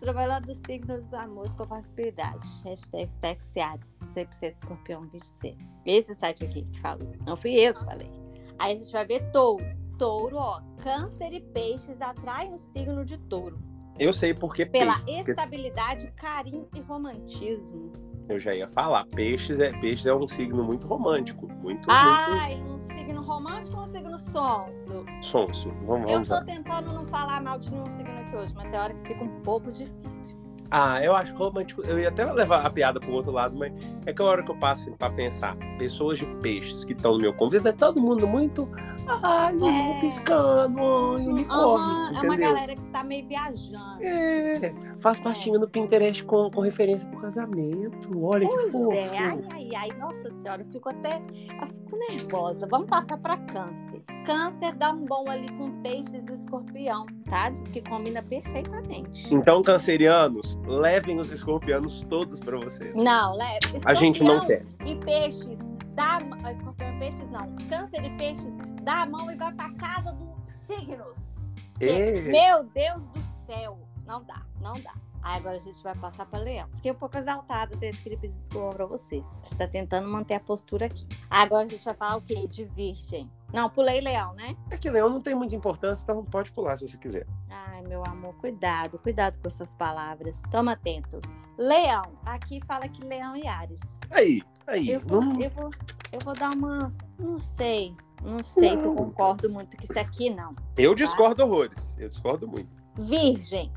[0.00, 2.42] Trabalhador dos Signos dos Amores com Possibilidade.
[2.64, 3.84] Hashtag Spexiares.
[4.10, 5.56] Sei que você é escorpião 23.
[5.84, 7.12] Esse site aqui que falou.
[7.26, 8.10] Não fui eu que falei.
[8.58, 9.64] Aí a gente vai ver touro.
[9.98, 10.60] Touro, ó.
[10.82, 13.58] Câncer e peixes atraem o signo de touro.
[13.98, 15.18] Eu sei porque Pela peixe.
[15.18, 17.92] porque estabilidade, carinho e romantismo.
[18.28, 19.04] Eu já ia falar.
[19.06, 21.46] Peixes é, peixes é um signo muito romântico.
[21.62, 24.92] Muito, Ai, um signo romântico ou um signo sonso?
[24.94, 25.68] muito sonso.
[25.86, 26.44] Vamos, Eu vamos tô lá.
[26.44, 29.40] tentando não falar mal de nenhum signo aqui hoje, mas tem hora que fica um
[29.42, 30.36] pouco difícil.
[30.70, 31.82] Ah, eu acho romântico.
[31.82, 33.72] Eu ia até levar a piada pro outro lado, mas
[34.06, 37.18] é que a hora que eu passo pra pensar, pessoas de peixes que estão no
[37.20, 38.68] meu convívio, é todo mundo muito.
[39.06, 40.00] Ai, luzinha É.
[40.00, 42.54] piscando, ai, unicórnios, Aham, é uma entendeu?
[42.54, 44.02] galera que tá meio viajando.
[44.02, 48.08] É, faz pastinha no Pinterest com, com referência pro casamento.
[48.24, 48.92] Olha que Pois fofo.
[48.92, 51.16] é, ai, ai, ai, nossa senhora, eu fico até.
[51.60, 52.66] Eu fico nervosa.
[52.70, 54.02] Vamos passar pra câncer.
[54.24, 57.50] Câncer dá um bom ali com peixes e escorpião, tá?
[57.50, 59.34] Diz que combina perfeitamente.
[59.34, 62.94] Então, cancerianos, levem os escorpianos todos pra vocês.
[62.96, 63.80] Não, leve.
[63.84, 64.64] A gente não quer.
[64.86, 65.58] E peixes,
[65.94, 66.18] dá.
[66.50, 67.46] Escorpião e peixes não.
[67.68, 68.54] Câncer e peixes,
[68.84, 71.52] dá a mão e vai pra casa dos signos.
[71.80, 72.20] É.
[72.22, 73.78] Meu Deus do céu.
[74.06, 74.94] Não dá, não dá.
[75.22, 76.68] Aí agora a gente vai passar para Leão.
[76.76, 78.02] Fiquei um pouco exaltada, gente.
[78.02, 79.26] Queria pedir desculpa para vocês.
[79.26, 81.08] A gente tá tentando manter a postura aqui.
[81.30, 82.46] Agora a gente vai falar o quê?
[82.46, 83.30] De Virgem.
[83.50, 84.54] Não, pulei leão, né?
[84.70, 87.26] É que leão não tem muita importância, então pode pular se você quiser.
[87.48, 90.42] Ai, meu amor, cuidado, cuidado com essas palavras.
[90.50, 91.20] Toma atento.
[91.56, 93.80] Leão, aqui fala que leão e Ares.
[94.10, 94.90] Aí, aí.
[94.90, 95.70] Eu vou, vamos- eu vou,
[96.12, 96.92] eu vou dar uma.
[97.18, 97.94] Não sei.
[98.22, 99.04] Não sei se eu Não.
[99.04, 100.54] concordo muito com isso aqui, não.
[100.78, 101.94] Eu discordo horrores.
[101.98, 102.68] Eu discordo muito.
[102.98, 103.70] Virgem.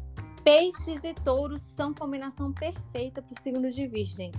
[0.44, 4.32] Peixes e touros são combinação perfeita pro signo de virgem.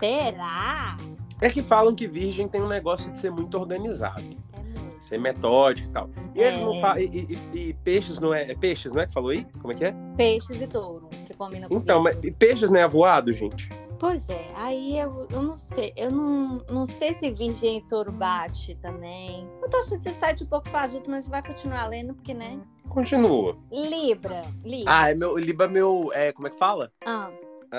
[0.00, 0.96] Será?
[1.40, 5.02] É que falam que virgem tem um negócio de ser muito organizado, É muito.
[5.02, 6.08] ser metódico e tal.
[6.34, 6.64] E eles É.
[6.64, 6.98] não falam.
[6.98, 7.04] E,
[7.52, 8.50] e- e peixes não é.
[8.50, 9.44] É peixes, não é que falou aí?
[9.60, 9.94] Como é que é?
[10.16, 12.30] Peixes e touro, que combina com Então, mas virgem.
[12.30, 13.68] e peixes não é avoado, gente?
[14.02, 18.10] Pois é, aí eu, eu não sei, eu não, não sei se virgem e touro
[18.10, 19.48] bate também.
[19.62, 22.60] Eu tô achando esse site um pouco fajuto, mas vai continuar lendo, porque, né?
[22.88, 23.56] Continua.
[23.70, 24.92] Libra, Libra.
[24.92, 25.36] Ah, é meu.
[25.38, 26.10] Liba meu.
[26.14, 26.92] É, como é que fala?
[27.06, 27.30] Ah,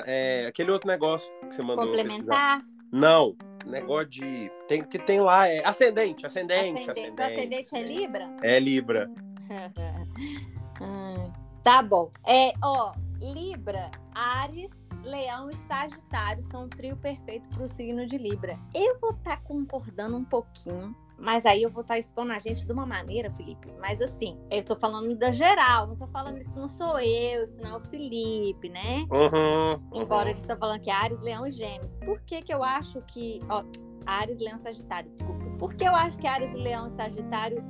[0.07, 1.91] É aquele outro negócio que você mandou.
[1.91, 2.07] pesquisar.
[2.07, 3.35] complementar, Não.
[3.65, 4.49] Negócio de.
[4.69, 7.15] Tem, que tem lá, é ascendente, ascendente, ascendente.
[7.15, 8.29] Seu ascendente é Libra?
[8.41, 9.11] É Libra.
[11.63, 12.11] Tá bom.
[12.25, 14.71] É, ó, Libra, Ares,
[15.03, 18.57] Leão e Sagitário são um trio perfeito pro signo de Libra.
[18.73, 22.71] Eu vou estar concordando um pouquinho, mas aí eu vou estar expondo a gente de
[22.71, 23.73] uma maneira, Felipe.
[23.79, 27.61] Mas assim, eu tô falando da geral, não tô falando isso não sou eu, isso
[27.61, 29.05] não é o Felipe, né?
[29.11, 30.01] Uhum.
[30.01, 30.29] Embora uhum.
[30.29, 31.97] eles estão falando que é Ares, Leão e Gêmeos.
[31.99, 33.39] Por que que eu acho que...
[33.49, 33.63] Ó,
[34.05, 35.45] Ares, Leão e Sagitário, desculpa.
[35.57, 37.63] Por que eu acho que Ares, Leão e Sagitário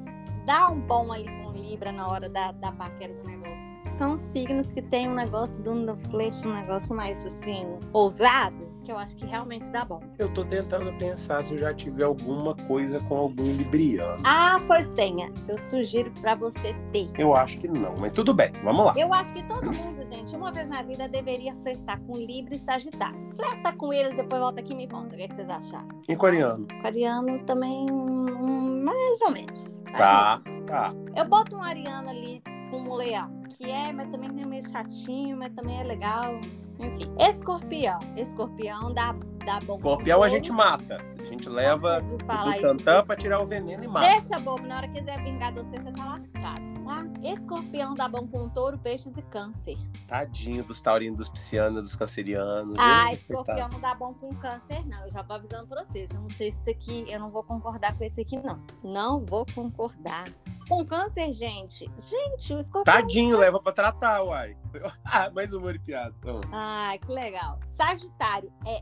[0.45, 3.82] dá um bom ali com Libra na hora da, da paquera do negócio?
[3.93, 8.91] São signos que tem um negócio do no flerte, um negócio mais assim, ousado, que
[8.91, 10.01] eu acho que realmente dá bom.
[10.17, 14.21] Eu tô tentando pensar se eu já tive alguma coisa com algum libriano.
[14.25, 15.31] Ah, pois tenha.
[15.47, 17.07] Eu sugiro pra você ter.
[17.17, 18.93] Eu acho que não, mas tudo bem, vamos lá.
[18.97, 22.59] Eu acho que todo mundo, gente, uma vez na vida deveria flertar com Libra e
[22.59, 23.29] Sagitário.
[23.35, 25.13] Flerta com eles, depois volta aqui e me conta.
[25.13, 25.87] O que, é que vocês acharam?
[26.09, 26.67] E coreano?
[26.79, 29.79] Aquariano também, hum, mais ou menos.
[29.95, 30.93] Tá, tá.
[31.15, 32.41] Eu boto um ariano ali
[32.73, 36.39] com um leão, que é, mas também é meio chatinho, mas também é legal.
[36.79, 37.13] Enfim.
[37.19, 37.99] Escorpião.
[38.17, 39.75] Escorpião dá, dá bom.
[39.75, 40.97] Escorpião a gente mata.
[41.19, 42.17] A gente leva o.
[42.17, 44.07] Butantan pra tirar o veneno e mata.
[44.07, 47.05] Deixa, bobo, na hora que quiser vingar de você, você tá lascado, tá?
[47.23, 49.77] Escorpião dá bom com touro, peixes e câncer.
[50.07, 52.75] Tadinho dos taurinos, dos piscianos, dos cancerianos.
[52.77, 55.03] Ah, escorpião não dá bom com câncer, não.
[55.05, 56.11] Eu já tô avisando pra vocês.
[56.11, 58.59] Eu não sei se isso aqui, eu não vou concordar com esse aqui, não.
[58.83, 60.25] Não vou concordar.
[60.67, 61.89] Com câncer, gente.
[61.97, 62.83] Gente, o escorpião.
[62.83, 64.55] Tadinho, leva pra tratar, uai.
[65.05, 66.15] Ah, mais humor e piada.
[66.51, 67.59] Ai, que legal.
[67.67, 68.79] Sagitário é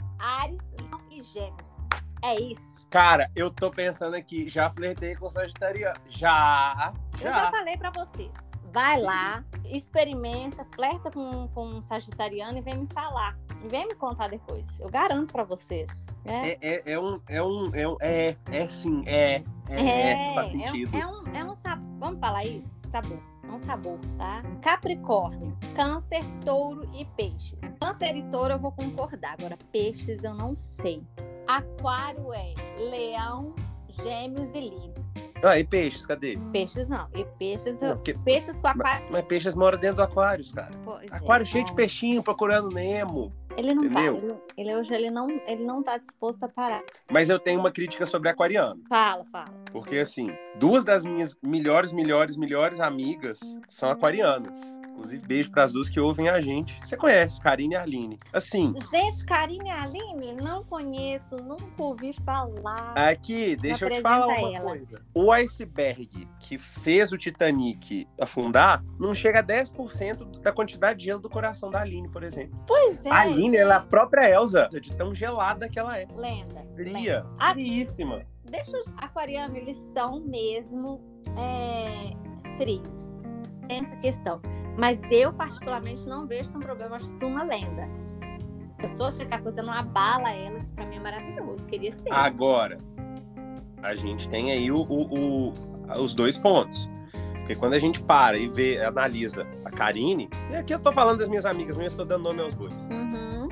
[0.59, 1.77] Ares Leão e Gêmeos.
[2.23, 2.85] É isso.
[2.89, 5.99] Cara, eu tô pensando aqui, já flertei com Sagitariano.
[6.07, 7.51] Já, Eu já já.
[7.51, 8.31] falei pra vocês.
[8.73, 13.37] Vai lá, experimenta, flerta com, com um sagitariano e vem me falar.
[13.65, 14.79] E vem me contar depois.
[14.79, 15.89] Eu garanto pra vocês.
[16.23, 20.33] É, É, é, é um, é um, é um, é, é sim, é, é, é,
[20.35, 20.95] faz sentido.
[20.95, 21.53] é um, é um.
[21.99, 22.81] Vamos falar isso?
[22.89, 23.17] Sabor.
[23.17, 24.41] É um sabor, tá?
[24.61, 27.59] Capricórnio, câncer, touro e peixes.
[27.79, 29.33] Câncer e touro eu vou concordar.
[29.39, 31.03] Agora, peixes eu não sei.
[31.47, 33.53] Aquário é leão,
[33.89, 34.93] gêmeos e lírio.
[35.43, 36.37] Ah, e peixes, cadê?
[36.51, 37.07] Peixes não.
[37.15, 39.07] E peixes, Não, porque- peixes com aquário.
[39.11, 40.69] mas peixes moram dentro do aquários, cara.
[40.85, 41.75] Pois é, Aquário cheio de não.
[41.75, 43.33] peixinho procurando Nemo.
[43.57, 44.15] Ele não Entendeu?
[44.17, 44.23] tá.
[44.57, 46.81] Ele, ele hoje ele não, ele não tá disposto a parar.
[47.11, 48.81] Mas eu tenho uma crítica sobre aquariano.
[48.87, 49.51] Fala, fala.
[49.71, 54.59] Porque, assim, duas das minhas melhores, melhores, melhores amigas são aquarianas.
[54.93, 56.79] Inclusive, beijo pras duas que ouvem a gente.
[56.85, 58.19] Você conhece, Karine e Aline.
[58.31, 62.93] Assim, Gente, Karine e Aline, não conheço, nunca ouvi falar.
[62.97, 64.59] aqui, deixa eu te falar uma ela.
[64.61, 65.01] coisa.
[65.13, 71.19] O iceberg que fez o Titanic afundar não chega a 10% da quantidade de gelo
[71.19, 72.59] do coração da Aline, por exemplo.
[72.67, 73.09] Pois é.
[73.09, 76.05] a Aline, ela é a própria Elsa, de tão gelada que ela é.
[76.15, 76.61] Lenda.
[76.61, 76.75] lenda.
[76.75, 77.53] Fria, Ah.
[77.53, 78.23] friíssima.
[78.45, 80.99] Deixa os aquarianos, eles são mesmo
[81.37, 82.11] é,
[82.57, 83.13] frios.
[83.67, 84.41] Tem essa questão.
[84.77, 86.95] Mas eu, particularmente, não vejo um problema.
[86.95, 87.87] Acho isso uma lenda.
[88.77, 91.67] A pessoa achar que a coisa não abala ela, isso pra mim é maravilhoso.
[91.67, 92.11] Queria ser.
[92.11, 92.79] Agora,
[93.83, 95.53] a gente tem aí o, o- o-
[96.01, 96.89] os dois pontos.
[97.33, 101.19] Porque quando a gente para e vê, analisa a Karine, e aqui eu tô falando
[101.19, 102.73] das minhas amigas, eu tô dando nome aos dois.
[102.89, 103.49] Uhum.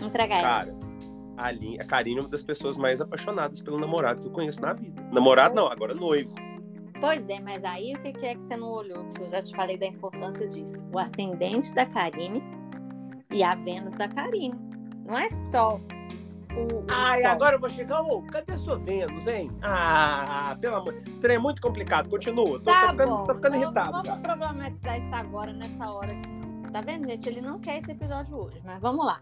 [0.00, 0.40] Entregar.
[0.40, 0.74] Cara,
[1.36, 4.60] a, Aline- a Karine é uma das pessoas mais apaixonadas pelo namorado que eu conheço
[4.60, 5.02] na vida.
[5.12, 6.32] Namorado não, agora noivo.
[7.02, 9.04] Pois é, mas aí o que é que você não olhou?
[9.10, 10.86] Que eu já te falei da importância disso.
[10.92, 12.40] O ascendente da Karine
[13.30, 14.54] e a Vênus da Karine.
[15.04, 16.84] Não é só o.
[16.88, 17.30] Ai, Sol.
[17.32, 18.02] agora eu vou chegar.
[18.02, 19.50] Ô, cadê sua Vênus, hein?
[19.62, 21.02] Ah, pelo amor.
[21.12, 22.08] Isso é muito complicado.
[22.08, 22.58] Continua.
[22.60, 23.24] Tô, Tá tô ficando, bom.
[23.24, 26.28] tô ficando Vamos- irritado Vamos problematizar isso agora, nessa hora aqui.
[26.28, 26.70] não.
[26.70, 27.28] Tá vendo, gente?
[27.28, 29.20] Ele não quer esse episódio hoje, mas vamos lá.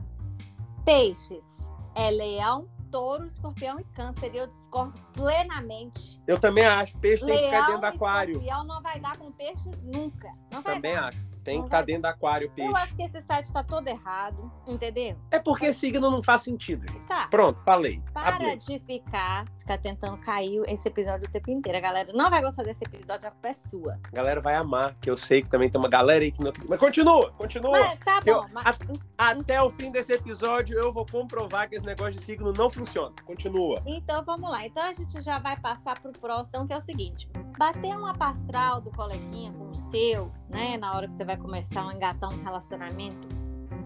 [0.85, 1.45] Peixes
[1.95, 4.35] é leão, touro, escorpião e câncer.
[4.35, 6.20] E eu discordo plenamente.
[6.26, 6.96] Eu também acho.
[6.98, 8.33] Peixe tem que ficar Leão dentro do aquário.
[8.33, 10.29] escorpião não vai dar com peixes nunca.
[10.53, 11.09] Não vai Também dar.
[11.09, 11.31] acho.
[11.51, 12.71] Tem que estar vai dentro do aquário o peixe.
[12.71, 15.17] Eu acho que esse site tá todo errado, entendeu?
[15.31, 17.07] É porque signo não faz sentido, gente.
[17.07, 17.27] Tá.
[17.29, 18.01] Pronto, falei.
[18.13, 18.57] Para Abri.
[18.57, 21.77] de ficar, ficar tentando cair esse episódio o tempo inteiro.
[21.79, 23.99] A galera não vai gostar desse episódio, a culpa é sua.
[24.05, 26.53] A galera vai amar, que eu sei que também tem uma galera aí que não.
[26.69, 27.73] Mas continua, continua.
[27.81, 28.79] Mas tá Eu- bom, mas
[29.19, 33.15] Até o fim desse episódio eu vou comprovar que esse negócio de signo não funciona.
[33.25, 33.83] Continua.
[33.87, 34.67] Então vamos lá.
[34.67, 37.29] Então a gente já vai passar pro próximo, que é o seguinte:
[37.61, 40.79] bater uma pastral do coleguinha com o seu, né?
[40.79, 43.29] Na hora que você vai começar a engatar um relacionamento,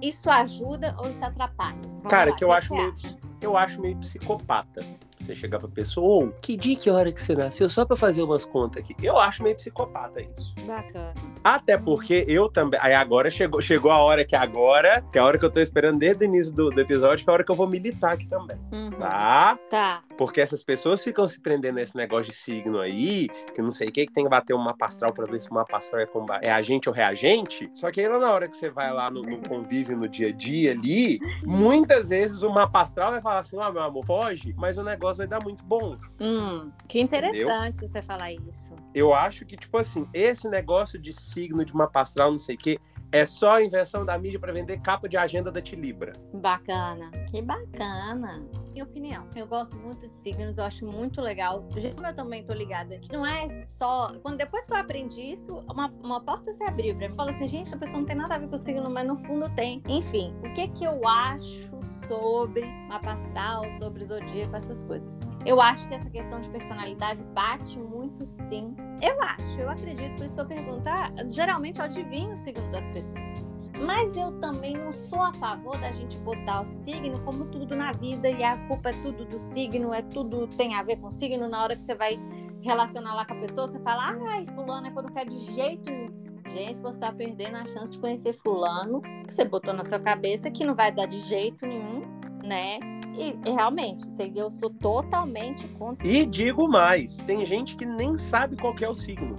[0.01, 1.77] isso ajuda ou isso atrapalha?
[1.85, 3.19] Vamos Cara, lá, que eu o acho meio- acha?
[3.41, 4.81] Eu acho meio psicopata.
[5.21, 7.69] Você chegar pra pessoa, ô, que dia, que hora que você nasceu?
[7.69, 8.95] Só pra fazer umas contas aqui.
[9.03, 10.55] Eu acho meio psicopata isso.
[10.67, 11.13] Bacana.
[11.43, 12.79] Até porque eu também.
[12.83, 15.61] Aí agora chegou, chegou a hora que agora, que é a hora que eu tô
[15.61, 18.13] esperando desde o início do, do episódio, que é a hora que eu vou militar
[18.15, 18.59] aqui também.
[18.73, 18.91] Uhum.
[18.93, 19.59] Tá?
[19.71, 20.03] Tá.
[20.17, 23.93] Porque essas pessoas ficam se prendendo nesse negócio de signo aí, que não sei o
[23.93, 26.51] que, que tem que bater uma pastral pra ver se uma pastral é, comba- é
[26.51, 27.69] agente ou reagente.
[27.75, 30.29] Só que aí lá na hora que você vai lá no, no convívio no dia
[30.29, 34.79] a dia ali, muitas vezes uma pastral vai falar assim: ó, meu amor, foge, mas
[34.79, 35.97] o negócio vai dar muito bom.
[36.21, 38.75] Hum, que interessante você falar isso.
[38.95, 42.59] Eu acho que, tipo assim, esse negócio de signo de uma pastral, não sei o
[42.59, 42.79] que,
[43.11, 46.13] é só a invenção da mídia pra vender capa de agenda da Tilibra.
[46.33, 47.11] Bacana.
[47.31, 48.45] Que bacana.
[48.75, 49.29] Minha opinião.
[49.37, 51.65] Eu gosto muito de signos, eu acho muito legal.
[51.95, 54.13] Como eu também tô ligada, que não é só.
[54.21, 57.15] Quando, depois que eu aprendi isso, uma, uma porta se abriu pra mim.
[57.15, 59.17] Fala assim, gente, a pessoa não tem nada a ver com o signo, mas no
[59.17, 59.81] fundo tem.
[59.89, 61.71] Enfim, o que que eu acho
[62.09, 65.21] sobre mapa astral, sobre zodíaco, essas coisas?
[65.47, 68.75] Eu acho que essa questão de personalidade bate muito sim.
[69.01, 70.89] Eu acho, eu acredito, por isso que eu pergunto.
[70.89, 73.55] Ah, geralmente eu adivinho o signo das pessoas.
[73.81, 77.93] Mas eu também não sou a favor da gente botar o signo como tudo na
[77.93, 81.49] vida e a culpa é tudo do signo, é tudo tem a ver com signo.
[81.49, 82.19] Na hora que você vai
[82.63, 86.25] relacionar lá com a pessoa, você fala, ai, fulano é quando quer de jeito nenhum.
[86.49, 90.51] Gente, você tá perdendo a chance de conhecer fulano que você botou na sua cabeça
[90.51, 92.03] que não vai dar de jeito nenhum,
[92.45, 92.79] né?
[93.17, 94.05] E, realmente,
[94.37, 96.07] eu sou totalmente contra.
[96.07, 99.37] E digo mais, tem gente que nem sabe qual é o signo.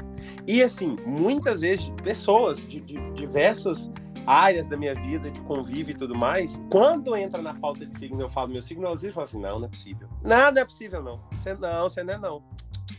[0.48, 3.92] E assim, muitas vezes, pessoas de, de diversas
[4.26, 8.22] áreas da minha vida, de convívio e tudo mais, quando entra na pauta de signo,
[8.22, 10.08] eu falo meu signo, elas falam assim, não, não é possível.
[10.24, 11.20] Não é possível, não.
[11.32, 12.44] Você não, você não é não.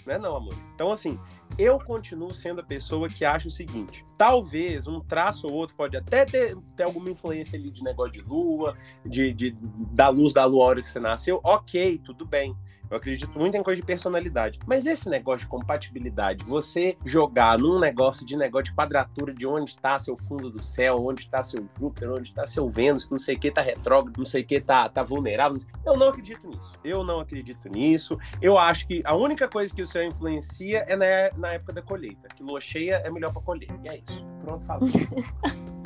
[0.04, 0.54] Não é não, amor.
[0.74, 1.18] Então, assim,
[1.58, 5.96] eu continuo sendo a pessoa que acha o seguinte: talvez um traço ou outro pode
[5.96, 9.56] até ter, ter alguma influência ali de negócio de lua, de, de-
[9.92, 11.40] da luz da lua hora que você nasceu.
[11.42, 12.56] Ok, tudo bem.
[12.90, 14.58] Eu acredito muito em coisa de personalidade.
[14.66, 19.70] Mas esse negócio de compatibilidade, você jogar num negócio de negócio de quadratura de onde
[19.70, 23.36] está seu fundo do céu, onde está seu Júpiter, onde está seu Vênus, não sei
[23.36, 25.58] o que tá retrógrado, não sei o que tá, tá vulnerável.
[25.84, 26.74] Eu não acredito nisso.
[26.84, 28.18] Eu não acredito nisso.
[28.40, 31.82] Eu acho que a única coisa que o céu influencia é na, na época da
[31.82, 32.28] colheita.
[32.28, 33.68] Que lua cheia é melhor para colher.
[33.82, 34.26] E é isso.
[34.42, 34.90] Pronto, falei.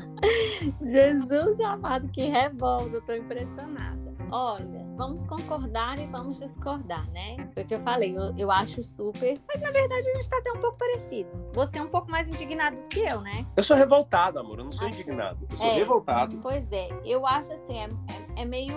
[0.83, 4.20] Jesus amado, que revolta, eu tô impressionada.
[4.33, 7.37] Olha, vamos concordar e vamos discordar, né?
[7.53, 9.37] Foi o que eu falei, eu, eu acho super.
[9.49, 11.31] Mas na verdade a gente tá até um pouco parecido.
[11.53, 13.45] Você é um pouco mais indignado do que eu, né?
[13.57, 14.59] Eu sou revoltado, amor.
[14.59, 15.47] Eu não sou Acho- indignado.
[15.51, 15.75] Eu sou É.
[15.75, 16.39] revoltado.
[16.43, 17.89] Pois é, eu acho assim, é,
[18.37, 18.77] é- é meio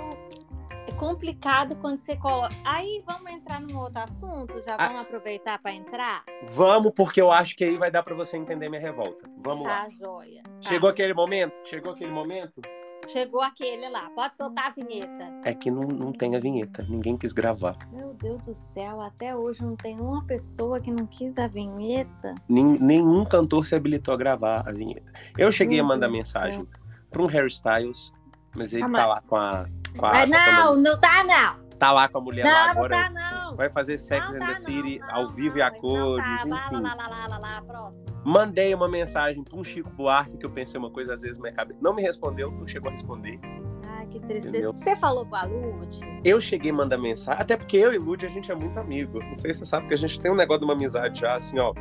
[0.85, 2.53] é complicado quando você coloca.
[2.65, 4.61] Aí vamos entrar num outro assunto?
[4.61, 4.87] Já Ah.
[4.87, 6.25] vamos aproveitar para entrar?
[6.49, 9.29] Vamos, porque eu acho que aí vai dar para você entender minha revolta.
[9.37, 9.83] Vamos lá.
[9.83, 10.43] Tá, joia.
[10.43, 10.49] Tá.
[10.69, 11.53] Chegou aquele momento?
[11.63, 12.61] Chegou aquele momento?
[13.07, 14.09] Chegou aquele lá.
[14.15, 15.31] Pode soltar a vinheta.
[15.43, 16.85] É que não, não tem a vinheta.
[16.89, 17.75] Ninguém quis gravar.
[17.91, 22.35] Meu Deus do céu, até hoje não tem uma pessoa que não quis a vinheta.
[22.49, 25.11] Nem- nenhum cantor se habilitou a gravar a vinheta.
[25.37, 26.67] Eu cheguei Meu a mandar Deus mensagem
[27.11, 28.11] para um Harry Styles,
[28.55, 29.65] mas ele Ah, tá mas- lá com a.
[29.97, 31.62] Com a Mas não, não tá não.
[31.83, 32.95] Tá lá com a mulher lá Não, não agora.
[32.95, 33.55] tá não.
[33.55, 35.71] Vai fazer Sex Não and tá, the não, City não, ao vivo e não, a
[35.71, 36.65] cores, Não tá.
[36.65, 36.81] enfim.
[36.81, 38.05] Lá, lá, lá, lá, lá, lá, próximo.
[38.25, 41.43] Mandei uma mensagem para um Chico Buarque que eu pensei uma coisa às vezes na
[41.43, 41.79] minha cabeça.
[41.81, 43.39] Não me respondeu, não chegou a responder.
[43.85, 44.49] Ai, que tristeza.
[44.49, 44.73] Entendeu?
[44.73, 45.99] Você falou com a Lud?
[46.23, 49.19] Eu cheguei a mandar mensagem, até porque eu e Lud a gente é muito amigo.
[49.19, 51.35] Não sei se você sabe que a gente tem um negócio de uma amizade já,
[51.35, 51.73] assim, ó,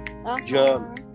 [0.44, 1.08] de Aham, anos.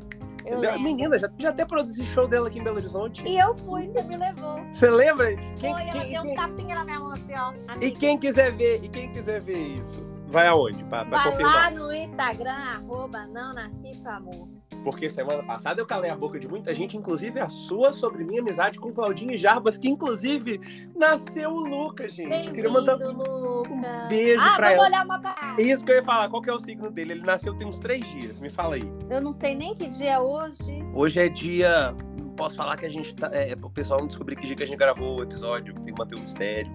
[0.48, 0.80] Eu.
[0.80, 3.28] Menina, já, já até produzi show dela aqui em Belo Horizonte.
[3.28, 4.60] E eu fui, você me levou.
[4.72, 5.36] Você lembra?
[5.36, 7.54] Quem, Foi, ela quem- deu um quem- tapinha na minha mão assim, ó.
[7.82, 10.84] e quem quiser ver, e quem quiser ver isso, vai aonde?
[10.86, 11.72] Pra, pra Vai lá confirmar.
[11.72, 14.48] no Instagram, arroba não nasci com amor.
[14.88, 18.40] Porque semana passada eu calei a boca de muita gente, inclusive a sua, sobre minha
[18.40, 22.48] amizade com Claudinho e Jarbas, que inclusive nasceu o Lucas, gente.
[22.48, 23.70] Eu queria mandar Bem-vindo, Luca.
[23.70, 24.86] um beijo ah, pra ela.
[24.86, 25.62] olhar uma parada.
[25.62, 27.12] Isso que eu ia falar, qual que é o signo dele?
[27.12, 28.90] Ele nasceu tem uns três dias, me fala aí.
[29.10, 30.82] Eu não sei nem que dia é hoje.
[30.94, 31.94] Hoje é dia.
[32.38, 33.30] Posso falar que a gente tá.
[33.34, 36.00] É, pro pessoal não descobrir que dia que a gente gravou o episódio, tem que
[36.00, 36.72] manter o mistério.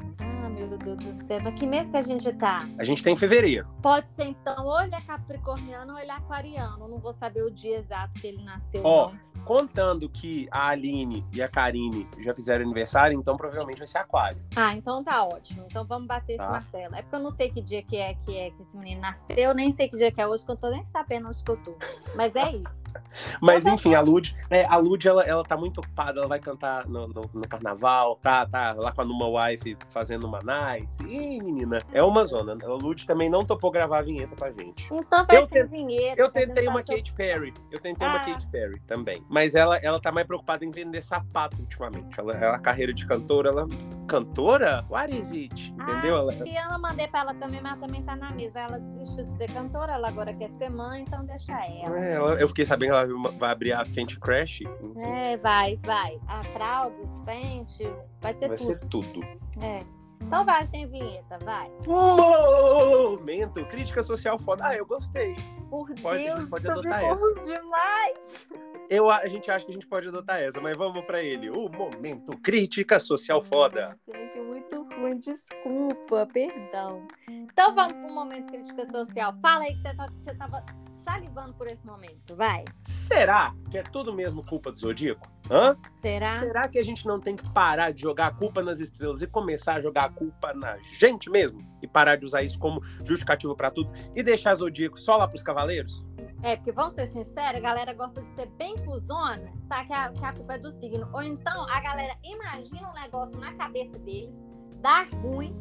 [0.69, 0.97] Do.
[1.43, 2.67] Mas que mês que a gente tá?
[2.79, 3.67] A gente tem fevereiro.
[3.83, 6.89] Pode ser então, ou ele é capricorniano ou ele é aquariano.
[6.89, 8.83] Não vou saber o dia exato que ele nasceu.
[8.85, 9.32] Ó, não.
[9.45, 14.39] Contando que a Aline e a Karine já fizeram aniversário, então provavelmente vai ser aquário.
[14.57, 15.65] Ah, então tá ótimo.
[15.69, 16.43] Então vamos bater Tá.
[16.45, 16.95] esse martelo.
[16.95, 19.55] É porque eu não sei que dia que é que é que esse menino nasceu,
[19.55, 21.57] nem sei que dia que é hoje, que eu tô nem sabendo onde que eu
[21.59, 21.75] tô.
[22.15, 22.83] Mas é isso.
[23.41, 26.39] Mas Então, enfim, a Lud, é, a Lud ela, ela tá muito ocupada, ela vai
[26.39, 31.03] cantar no, no- no carnaval, tá, tá lá com a Numa Wife fazendo uma nice.
[31.05, 32.53] Ih, menina, é uma zona.
[32.63, 34.87] A Lud também não topou gravar a vinheta pra gente.
[34.93, 36.21] Então vai Eu vinheta.
[36.21, 36.83] Eu tentei uma.
[36.83, 37.55] Katy Perry.
[37.71, 38.25] Eu tentei uma Ah.
[38.25, 39.25] Katy Perry também.
[39.33, 42.21] Mas ela, ela tá mais preocupada em vender sapato ultimamente.
[42.21, 43.67] Ela, ela a carreira de cantora, ela.
[44.07, 44.85] Cantora?
[44.91, 45.73] What is it?
[45.73, 46.17] Entendeu?
[46.17, 48.61] Ela, Ah, e eu mandei pra ela também, mas ela também tá na mesa.
[48.61, 51.99] Ela desistiu de ser cantora, ela agora quer ser mãe, então deixa ela.
[51.99, 54.61] é, ela- eu fiquei sabendo que ela vai- vai abrir a Fenty Crash.
[54.97, 56.21] É, vai, vai.
[56.29, 57.85] A fralda, os pente,
[58.21, 58.67] vai ter Vai tudo.
[58.67, 59.21] ser tudo.
[59.63, 59.81] É.
[60.27, 61.71] Então vai sem vinheta, vai.
[61.87, 63.65] Momento!
[63.67, 64.67] Crítica social foda.
[64.67, 65.35] Ah, eu gostei.
[65.69, 67.35] Por Pode- Deus, pode isso adotar essa.
[67.45, 68.47] demais.
[68.91, 71.49] Eu, a gente acha que a gente pode adotar essa, mas vamos pra ele.
[71.51, 73.99] O momento crítica social foda.
[74.15, 77.07] Gente, muito ruim, desculpa, perdão.
[77.31, 79.35] Então vamos pro momento crítica social.
[79.41, 80.65] Fala aí que você, tá, você tava
[81.03, 82.65] salivando por esse momento, vai.
[82.85, 85.29] Será que é tudo mesmo culpa do Zodíaco?
[85.51, 85.77] Hã?
[86.01, 86.33] Será?
[86.39, 89.27] Será que a gente não tem que parar de jogar a culpa nas estrelas e
[89.27, 91.61] começar a jogar a culpa na gente mesmo?
[91.83, 95.43] E parar de usar isso como justificativo pra tudo e deixar Zodíaco só lá pros
[95.43, 96.07] cavaleiros?
[96.43, 99.85] É, porque vamos ser sinceros, a galera gosta de ser bem cuzona, tá?
[99.85, 101.09] Que a, que a culpa é do signo.
[101.13, 104.45] Ou então a galera imagina um negócio na cabeça deles,
[104.81, 105.55] dá ruim,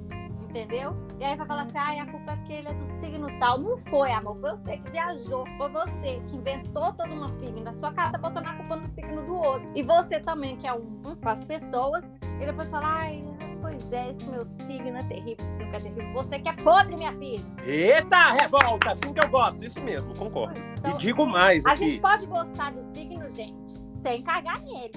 [0.51, 0.95] entendeu?
[1.19, 3.57] E aí vai falar assim: ai, a culpa é porque ele é do signo tal.
[3.57, 4.37] Não foi, amor.
[4.39, 8.45] Foi você que viajou, foi você que inventou toda uma figa da sua casa, botando
[8.45, 9.67] a culpa no signo do outro.
[9.75, 12.05] E você também, que é um, um com as pessoas,
[12.39, 13.23] e depois fala: ai,
[13.61, 16.13] pois é, esse meu signo é terrível, nunca é terrível.
[16.13, 17.43] Você que é podre, minha filha.
[17.65, 18.91] Eita, revolta!
[18.91, 20.59] Assim que eu gosto, isso mesmo, concordo.
[20.77, 21.91] Então, e digo mais a aqui.
[21.91, 24.91] gente pode gostar do signo, gente, sem cagar nele.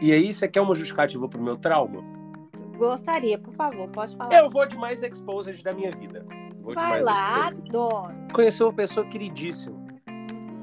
[0.00, 2.13] E aí, você quer uma justificativa pro meu trauma?
[2.76, 4.32] Gostaria, por favor, pode falar.
[4.34, 6.24] Eu vou de mais exposed da minha vida.
[6.60, 7.68] Vou Vai lá, exposed.
[7.68, 8.14] adoro.
[8.32, 9.76] Conheci uma pessoa queridíssima.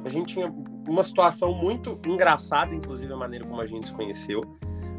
[0.04, 0.54] A gente tinha
[0.88, 4.42] uma situação muito engraçada, inclusive a maneira como a gente se conheceu.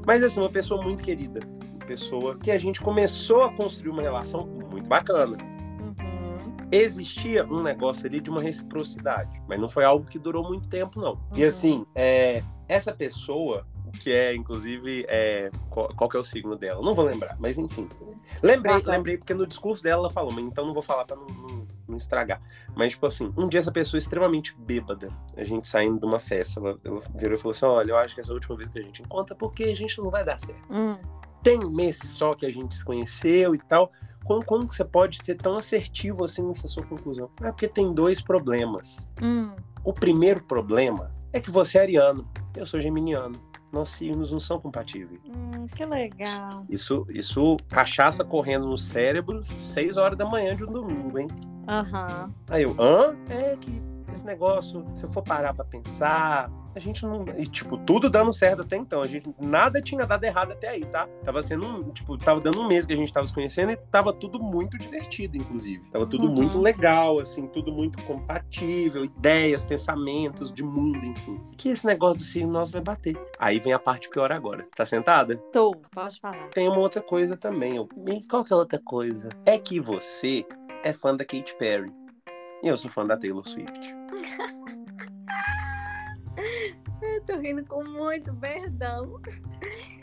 [0.07, 1.41] Mas assim, uma pessoa muito querida.
[1.77, 5.37] Uma pessoa que a gente começou a construir uma relação muito bacana.
[5.81, 6.57] Uhum.
[6.71, 11.01] Existia um negócio ali de uma reciprocidade, mas não foi algo que durou muito tempo,
[11.01, 11.19] não.
[11.35, 11.49] E Uhum.
[11.49, 13.67] assim, é, essa pessoa,
[14.01, 16.83] que é, inclusive, é, qual, qual que é o signo dela?
[16.83, 17.89] Não vou lembrar, mas enfim.
[18.43, 18.91] Lembrei, Ah, tá.
[18.93, 21.67] lembrei, porque no discurso dela ela falou, mas então não vou falar pra não, não-
[21.89, 22.41] não estragar.
[22.75, 26.59] Mas, tipo assim, um dia essa pessoa extremamente bêbada, a gente saindo de uma festa,
[26.61, 28.69] ela, ela virou e falou assim: olha, eu acho que essa é a última vez
[28.71, 30.63] que a gente encontra, porque a gente não vai dar certo.
[30.71, 30.97] Hum.
[31.43, 33.93] Tem mês só que a gente se conheceu e tal.
[34.25, 37.29] Como, como que você pode ser tão assertivo assim nessa sua conclusão?
[37.43, 39.07] É porque tem dois problemas.
[39.21, 39.51] Hum.
[39.85, 43.35] O primeiro problema é que você é ariano, eu sou geminiano.
[43.73, 45.21] Nossos signos não são compatíveis.
[45.25, 46.67] Hum, que legal.
[46.69, 51.29] Isso, isso, cachaça correndo no cérebro, seis horas da manhã de um domingo, hein?
[51.67, 52.31] Aham.
[52.51, 53.17] Aí eu, hã?
[53.31, 57.25] É que esse negócio, se eu for parar pra pensar, a gente não.
[57.37, 59.03] E, tipo, tudo dando certo até então.
[59.03, 61.07] A gente nada tinha dado errado até aí, tá?
[61.25, 61.91] Tava sendo um.
[61.91, 64.79] Tipo, tava dando um mês que a gente tava se conhecendo e tava tudo muito
[64.79, 65.83] divertido, inclusive.
[65.91, 66.35] Tava tudo Uhum.
[66.35, 71.39] muito legal, assim, tudo muito compatível, ideias, pensamentos de mundo, enfim.
[71.59, 73.17] Que esse negócio do signo nosso vai bater.
[73.39, 74.67] Aí vem a parte pior agora.
[74.75, 75.37] Tá sentada?
[75.53, 76.49] Tô, pode falar.
[76.51, 77.77] Tem uma outra coisa também.
[77.77, 77.89] Eu,
[78.31, 79.29] qual que é a outra coisa?
[79.45, 80.47] É que você
[80.85, 81.93] é fã da Katy Perry.
[82.63, 83.95] E eu sou fã da Taylor Swift.
[87.03, 89.21] Eu tô rindo com muito perdão.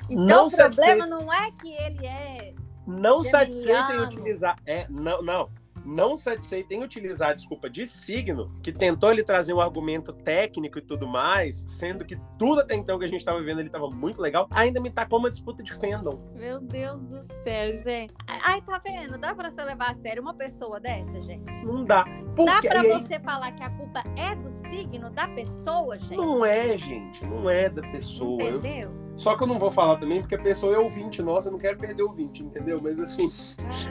[0.10, 1.08] Então Não o problema satisfeito.
[1.08, 2.54] não é que ele é.
[2.88, 4.58] Não satisfeito em utilizar.
[4.66, 5.50] É, não, não.
[5.90, 10.78] Não satisfeito em utilizar a desculpa de signo, que tentou ele trazer um argumento técnico
[10.78, 13.90] e tudo mais, sendo que tudo até então que a gente tava vendo ele tava
[13.90, 16.20] muito legal, ainda me tacou uma disputa de fandom.
[16.36, 18.14] Meu Deus do céu, gente.
[18.28, 19.18] Ai, tá vendo?
[19.18, 21.52] Dá pra você levar a sério uma pessoa dessa, gente?
[21.66, 22.04] Não dá.
[22.04, 25.98] Dá Porque pra e aí- você falar que a culpa é do signo da pessoa,
[25.98, 26.18] gente?
[26.18, 27.26] Não é, gente.
[27.26, 28.42] Não é da pessoa.
[28.44, 29.09] Eu- Entendeu?
[29.20, 31.60] Só que eu não vou falar também, porque a pessoa é ouvinte nossa, eu não
[31.60, 32.80] quero perder o ouvinte, entendeu?
[32.82, 33.30] Mas assim,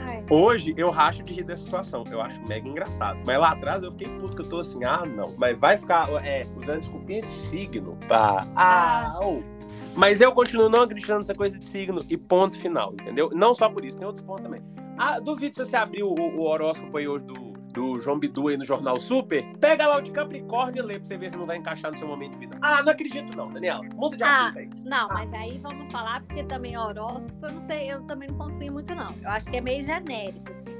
[0.07, 0.25] Ai.
[0.27, 2.03] hoje eu racho de rir dessa situação.
[2.09, 3.19] Eu acho mega engraçado.
[3.27, 5.27] Mas lá atrás eu fiquei puto, que eu tô assim, ah, não.
[5.37, 7.95] Mas vai ficar é, usando desculpinha de signo.
[8.07, 8.47] Pá.
[8.55, 9.43] Ah, ô.
[9.95, 13.29] Mas eu continuo não acreditando nessa coisa de signo e ponto final, entendeu?
[13.31, 14.63] Não só por isso, tem outros pontos também.
[14.97, 17.48] Ah, duvido se você abrir o, o horóscopo aí hoje do,
[17.79, 21.07] do João Bidu aí no Jornal Super, pega lá o de Capricórnio e lê pra
[21.07, 22.57] você ver se não vai encaixar no seu momento de vida.
[22.61, 23.81] Ah, não acredito não, Daniela.
[23.95, 24.69] Muda de Ah, assunto aí.
[24.83, 28.73] Não, mas aí vamos falar, porque também horóscopo, eu não sei, eu também não confio
[28.73, 29.13] muito, não.
[29.21, 30.77] Eu acho que é meio genérico, assim.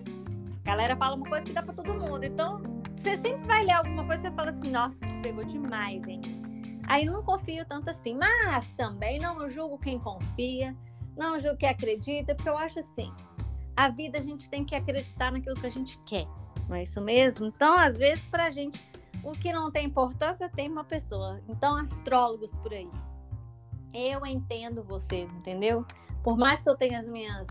[0.65, 2.21] A galera fala uma coisa que dá pra todo mundo.
[2.21, 2.61] Então,
[2.97, 6.21] você sempre vai ler alguma coisa e você fala assim, nossa, isso pegou demais, hein?
[6.85, 8.13] Aí não confio tanto assim.
[8.15, 10.75] Mas também não julgo quem confia,
[11.17, 13.09] não julgo quem acredita, porque eu acho assim,
[13.77, 16.27] a vida a gente tem que acreditar naquilo que a gente quer.
[16.69, 17.47] Não é isso mesmo?
[17.47, 18.79] Então, às vezes, pra gente,
[19.23, 21.41] o que não tem importância tem uma pessoa.
[21.49, 22.89] Então, astrólogos por aí.
[23.91, 25.83] Eu entendo vocês, entendeu?
[26.23, 27.47] Por mais que eu tenha as minhas,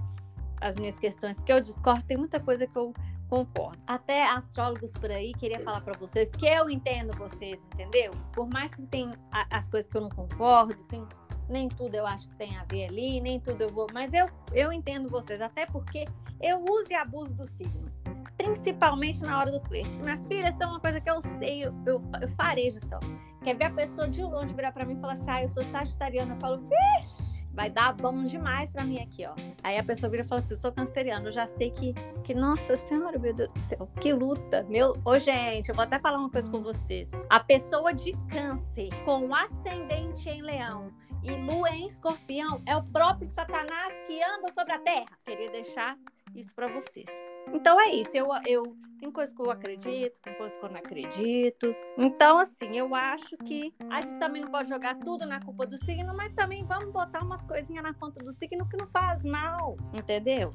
[0.61, 2.95] as minhas questões que eu discordo, tem muita coisa que eu
[3.29, 3.79] concordo.
[3.87, 8.13] Até astrólogos por aí queria falar para vocês que eu entendo vocês, entendeu?
[8.33, 11.05] Por mais que tem a- as coisas que eu não concordo, tem,
[11.49, 14.31] nem tudo eu acho que tem a ver ali, nem tudo eu vou, mas eu,
[14.53, 16.05] eu entendo vocês, até porque
[16.41, 17.91] eu uso e abuso do signo.
[18.39, 20.01] Principalmente na hora do flerte.
[20.01, 22.99] Minha filha, isso é uma coisa que eu sei, eu, eu, eu farejo só.
[23.43, 25.65] Quer ver a pessoa de longe virar pra mim e falar assim: ah, eu sou
[25.65, 26.35] sagitariana.
[26.35, 29.35] Eu falo, vixe, vai dar bom demais pra mim aqui, ó.
[29.63, 31.27] Aí a pessoa vira e fala assim: eu sou canceriana.
[31.27, 34.65] Eu já sei que, que, nossa senhora, meu Deus do céu, que luta.
[34.69, 37.11] Meu, ô, gente, eu vou até falar uma coisa com vocês.
[37.29, 43.27] A pessoa de câncer com ascendente em leão e lua em escorpião é o próprio
[43.27, 45.19] Satanás que anda sobre a terra.
[45.25, 45.97] Queria deixar
[46.35, 47.11] isso pra vocês.
[47.53, 48.17] Então é isso.
[48.17, 51.75] Eu, eu tem coisa que eu acredito, tem coisa que eu não acredito.
[51.97, 55.79] Então, assim, eu acho que a gente também não pode jogar tudo na culpa do
[55.79, 59.77] signo, mas também vamos botar umas coisinhas na conta do signo que não faz mal,
[59.93, 60.53] entendeu?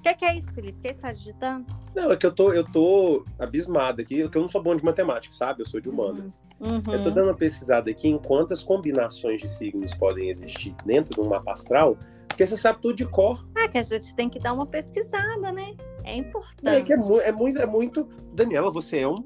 [0.00, 0.78] O que, que é isso, Felipe?
[0.78, 1.66] O que você está digitando?
[1.94, 4.82] Não, é que eu tô, eu tô abismado aqui, porque eu não sou bom de
[4.82, 5.60] matemática, sabe?
[5.62, 6.40] Eu sou de humanas.
[6.58, 6.80] Uhum.
[6.94, 11.20] Eu tô dando uma pesquisada aqui em quantas combinações de signos podem existir dentro de
[11.20, 11.98] um mapa astral,
[12.28, 13.46] porque você sabe tudo de cor.
[13.54, 15.74] Ah, que a gente tem que dar uma pesquisada, né?
[16.04, 16.82] É É, importante.
[16.84, 18.08] que é, mu- é muito, é muito.
[18.32, 19.16] Daniela, você é um.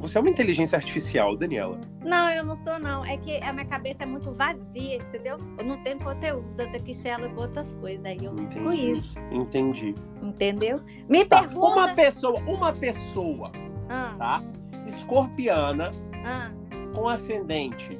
[0.00, 1.80] Você é uma inteligência artificial, Daniela.
[2.04, 3.04] Não, eu não sou, não.
[3.04, 5.36] É que a minha cabeça é muito vazia, entendeu?
[5.58, 8.04] Eu não tenho conteúdo, eu tenho que enxergar com outras coisas.
[8.04, 8.92] Aí eu uso com Entendi.
[8.92, 9.94] isso, Entendi.
[10.22, 10.80] entendeu?
[11.08, 11.66] Me Tá, pergunta.
[11.66, 13.50] Uma pessoa, uma pessoa,
[13.88, 14.42] Ah, tá?
[14.86, 15.90] Escorpiana
[16.24, 16.50] ah,
[16.94, 17.98] com ascendente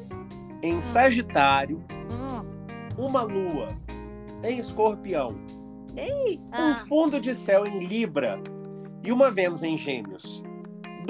[0.62, 2.44] em Sagitário, hum,
[2.96, 3.68] uma lua
[4.44, 5.36] em Escorpião,
[5.96, 6.84] um ah.
[6.88, 8.40] fundo de céu em Libra
[9.02, 10.44] e uma Vênus em Gêmeos.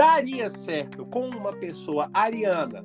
[0.09, 2.85] Daria certo com uma pessoa ariana,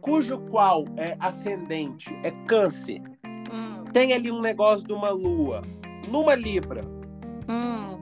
[0.00, 3.02] cujo qual é ascendente é Câncer,
[3.52, 5.62] Hum, tem ali um negócio de uma lua
[6.08, 6.84] numa Libra,
[7.48, 7.98] hum.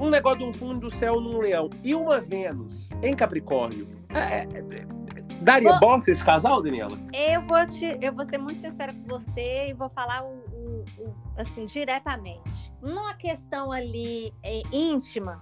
[0.00, 3.86] um negócio de um fundo do céu num leão e uma Vênus em Capricórnio.
[4.10, 6.98] É, é, é, daria Bom- bosta esse casal, Daniela?
[7.12, 10.84] Eu vou te, eu vou ser muito sincera com você e vou falar o, o-
[10.98, 12.72] o- assim diretamente.
[12.82, 15.40] Numa questão ali é, íntima,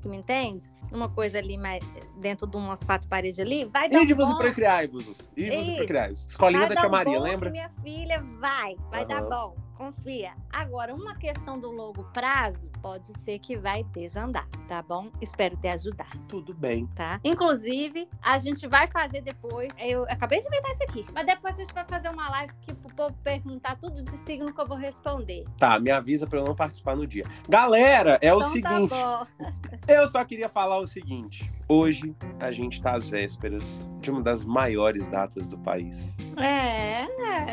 [0.00, 1.82] que me entende, uma coisa ali mais
[2.18, 4.38] dentro de umas quatro paredes ali, vai dar Idivos e bom.
[4.38, 5.30] procriai-vos.
[5.36, 6.26] Idivos e procriai-vos.
[6.28, 7.50] Escolinha Vai da dar tia um Maria, lembra?
[7.50, 9.28] Minha filha vai, vai dar Aham.
[9.28, 10.32] bom, confia.
[10.52, 15.10] Agora, uma questão do longo prazo, pode ser que vai desandar, tá bom?
[15.20, 16.18] Espero ter ajudado.
[16.28, 16.86] Tudo bem.
[16.94, 17.20] tá?
[17.24, 19.72] Inclusive, a gente vai fazer depois.
[19.78, 22.74] Eu acabei de inventar isso aqui, mas depois a gente vai fazer uma live que
[22.74, 25.44] pro povo perguntar tudo de signo que eu vou responder.
[25.58, 27.24] Tá, me avisa pra eu não participar no dia.
[27.48, 28.90] Galera, é o então seguinte.
[28.90, 29.26] tá.
[29.86, 31.50] Eu só queria falar o seguinte.
[31.68, 36.16] Hoje a gente tá às vésperas de uma das maiores datas do país.
[36.36, 37.06] É,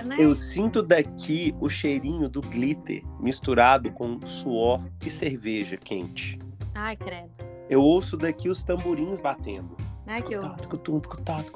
[0.03, 0.15] né?
[0.19, 6.39] Eu sinto daqui o cheirinho do glitter misturado com suor e cerveja quente.
[6.76, 7.32] Ai, credo.
[7.70, 9.76] Eu ouço daqui os tamborins batendo.
[10.05, 10.36] Né, que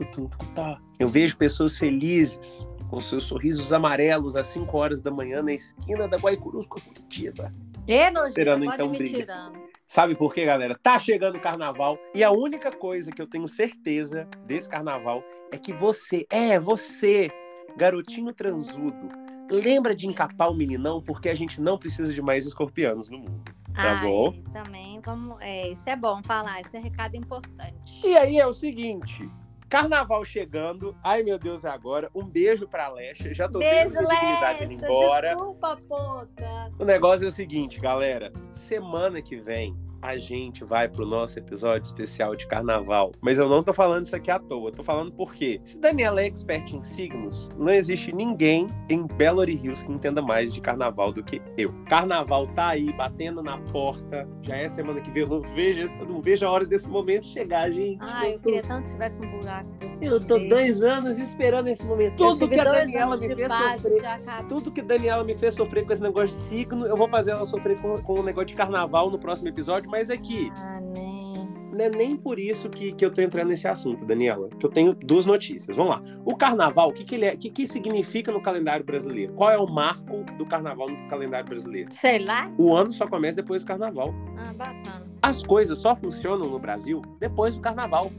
[0.05, 0.79] tucutá.
[0.97, 6.07] Eu vejo pessoas felizes com seus sorrisos amarelos às 5 horas da manhã na esquina
[6.07, 7.53] da Guaicurus com a Curitiba.
[7.87, 9.51] É, nojento, então, briga.
[9.87, 10.77] Sabe por quê, galera?
[10.81, 15.57] Tá chegando o carnaval e a única coisa que eu tenho certeza desse carnaval é
[15.57, 17.31] que você, é você,
[17.77, 19.09] garotinho transudo,
[19.49, 23.43] lembra de encapar o meninão porque a gente não precisa de mais escorpianos no mundo.
[23.73, 24.33] Tá Ai, bom?
[24.53, 25.37] Também, vamos...
[25.39, 28.01] É, isso é bom falar, esse é recado importante.
[28.03, 29.29] E aí é o seguinte,
[29.69, 34.07] carnaval chegando, ai meu Deus, é agora, um beijo pra Alexa, já tô Beijo, vendo
[34.07, 35.35] minha dignidade indo embora.
[35.35, 36.71] desculpa, puta.
[36.79, 38.33] O negócio é o seguinte, galera.
[38.53, 43.11] Semana que vem a gente vai pro nosso episódio especial de carnaval.
[43.21, 44.71] Mas eu não tô falando isso aqui à toa.
[44.71, 49.85] Tô falando porque, se Daniela é expert em signos, não existe ninguém em Belo Hills
[49.85, 51.73] que entenda mais de carnaval do que eu.
[51.87, 54.27] Carnaval tá aí, batendo na porta.
[54.41, 55.23] Já é semana que vem.
[55.23, 57.97] Eu não vejo, eu não vejo a hora desse momento chegar, gente.
[58.01, 59.69] Ai, eu tô- queria tanto que tivesse um buraco.
[60.01, 60.49] eu tô jeito.
[60.49, 62.23] dois anos esperando esse momento.
[62.23, 64.17] Eu Tudo que a Daniela me fez base, sofrer
[64.47, 67.45] tudo que Daniela me fez sofrer com esse negócio de signo, eu vou fazer ela
[67.45, 71.33] sofrer com, com o negócio de carnaval no próximo episódio, mas aqui, Ah, nem.
[71.71, 74.49] não é nem por isso que, que eu tô entrando nesse assunto, Daniela.
[74.59, 75.75] Que eu tenho duas notícias.
[75.77, 76.03] Vamos lá.
[76.25, 77.33] O carnaval, o que, que ele é?
[77.33, 79.33] O que, que significa no calendário brasileiro?
[79.33, 81.91] Qual é o marco do carnaval no calendário brasileiro?
[81.91, 82.51] Sei lá.
[82.57, 84.13] O ano só começa depois do carnaval.
[84.37, 85.05] Ah, bacana.
[85.21, 88.11] As coisas só funcionam no Brasil depois do carnaval.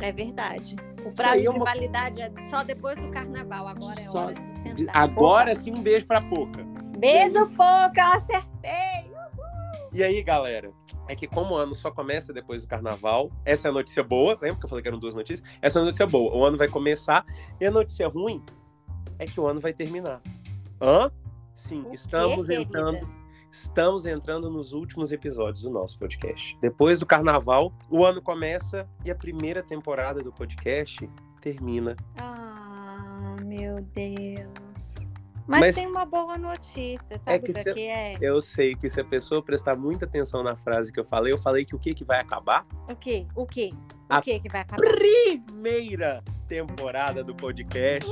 [0.00, 0.76] É verdade.
[1.06, 3.68] O prazo aí de é uma- validade é só depois do carnaval.
[3.68, 4.96] Agora é Só hora de sentar.
[4.96, 6.64] Agora sim, um beijo pra Poca.
[6.98, 9.10] Beijo, pouco, eu acertei.
[9.92, 10.72] E aí, galera,
[11.08, 14.38] é que como o ano só começa depois do carnaval, essa é a notícia boa,
[14.40, 15.46] lembra que eu falei que eram duas notícias?
[15.60, 17.24] Essa é a notícia boa, o ano vai começar,
[17.60, 18.42] e a notícia ruim
[19.18, 20.22] é que o ano vai terminar.
[20.80, 21.10] Hã?
[21.54, 23.08] Sim, O estamos entrando,
[23.50, 26.58] estamos entrando nos últimos episódios do nosso podcast.
[26.60, 31.08] Depois do carnaval, o ano começa e a primeira temporada do podcast
[31.40, 31.96] termina.
[32.18, 35.03] Ah, meu Deus.
[35.46, 38.14] Mas, Mas- tem uma boa notícia, sabe que o que, se- que é?
[38.20, 41.38] Eu sei que se a pessoa prestar muita atenção na frase que eu falei, eu
[41.38, 42.66] falei que o que que vai acabar?
[42.88, 43.26] O quê?
[43.36, 43.70] O quê?
[44.08, 44.80] O A quê que vai acabar?
[44.86, 48.10] primeira temporada do podcast.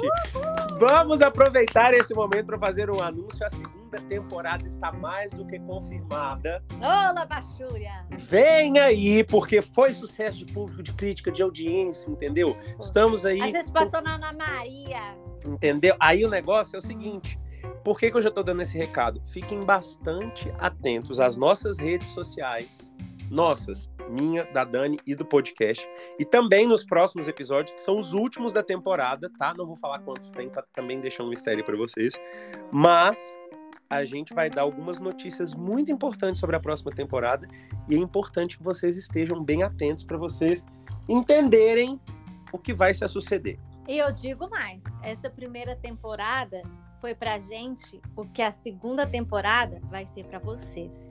[0.79, 3.45] Vamos aproveitar esse momento para fazer um anúncio.
[3.45, 6.63] A segunda temporada está mais do que confirmada.
[6.75, 8.07] Ô, Bachúria!
[8.11, 12.57] Vem aí, porque foi sucesso de público, de crítica, de audiência, entendeu?
[12.81, 13.41] Estamos aí.
[13.41, 15.17] A gente passou na Ana Maria.
[15.47, 15.95] Entendeu?
[16.01, 17.39] Aí o negócio é o seguinte.
[17.85, 19.21] Por que, que eu já tô dando esse recado?
[19.27, 22.93] Fiquem bastante atentos às nossas redes sociais.
[23.33, 25.89] Nossas, minha, da Dani e do podcast.
[26.19, 29.55] E também nos próximos episódios, que são os últimos da temporada, tá?
[29.57, 32.13] Não vou falar quantos tem, pra também deixar um mistério para vocês.
[32.71, 33.19] Mas
[33.89, 37.49] a gente vai dar algumas notícias muito importantes sobre a próxima temporada.
[37.89, 40.67] E é importante que vocês estejam bem atentos para vocês
[41.09, 41.99] entenderem
[42.53, 43.59] o que vai se suceder.
[43.89, 46.63] E eu digo mais, essa primeira temporada
[47.01, 51.11] foi pra gente o que a segunda temporada vai ser pra vocês.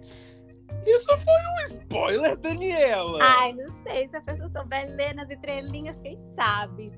[0.86, 3.20] Isso foi um spoiler, Daniela.
[3.22, 6.92] Ai, não sei se a pessoa souber ler nas entrelinhas, quem sabe?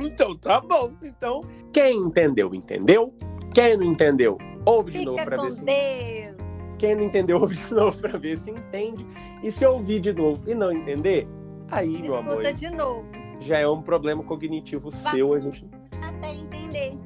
[0.00, 0.92] Então tá bom.
[1.02, 3.14] Então, quem entendeu, entendeu.
[3.54, 5.64] Quem não entendeu, ouve de novo Fica pra ver se.
[5.64, 6.36] Deus.
[6.78, 9.06] Quem não entendeu, ouve de novo pra ver se entende.
[9.42, 11.26] E se ouvir de novo e não entender,
[11.70, 13.08] aí, meu amor, Escuta de novo,
[13.40, 15.34] já é um problema cognitivo seu.
[15.34, 15.66] A gente.
[16.02, 16.96] até entender.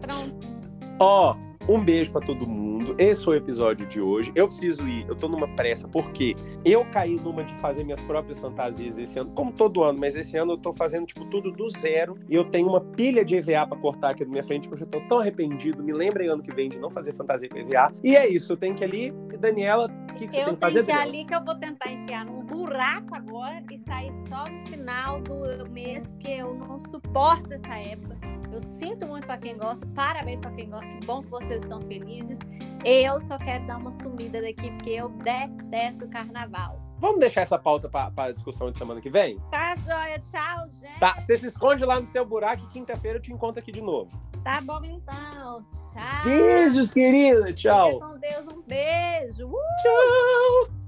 [0.00, 0.46] Pronto.
[0.98, 1.34] Ó,
[1.68, 2.94] um beijo pra todo mundo.
[2.98, 4.32] Esse foi o episódio de hoje.
[4.34, 6.34] Eu preciso ir, eu tô numa pressa, porque
[6.64, 10.36] eu caí numa de fazer minhas próprias fantasias esse ano, como todo ano, mas esse
[10.36, 12.18] ano eu tô fazendo, tipo, tudo do zero.
[12.28, 14.78] E eu tenho uma pilha de EVA pra cortar aqui na minha frente, que eu
[14.78, 15.82] já tô tão arrependido.
[15.82, 17.92] Me lembrem ano que vem de não fazer fantasia com EVA.
[18.02, 19.14] E é isso, eu tenho que ir ali.
[19.40, 20.84] Daniela, o que, que você Eu tem que tenho fazer?
[20.84, 24.66] que ir ali que eu vou tentar enfiar num buraco agora e sair só no
[24.66, 28.18] final do mês, porque eu não suporto essa época.
[28.52, 31.80] Eu sinto muito pra quem gosta, parabéns pra quem gosta, que bom que vocês estão
[31.82, 32.38] felizes.
[32.84, 36.80] Eu só quero dar uma sumida daqui, porque eu detesto o carnaval.
[36.98, 39.38] Vamos deixar essa pauta pra, pra discussão de semana que vem?
[39.50, 40.18] Tá, joia?
[40.18, 41.00] Tchau, gente.
[41.00, 43.80] Tá, você se esconde lá no seu buraco e quinta-feira eu te encontro aqui de
[43.80, 44.16] novo.
[44.44, 45.64] Tá bom, então.
[45.92, 46.24] Tchau.
[46.24, 47.46] Beijos, querida.
[47.46, 47.98] Fica Tchau.
[47.98, 48.46] com Deus.
[48.54, 49.46] Um beijo.
[49.48, 49.58] Uh!
[49.82, 50.79] Tchau.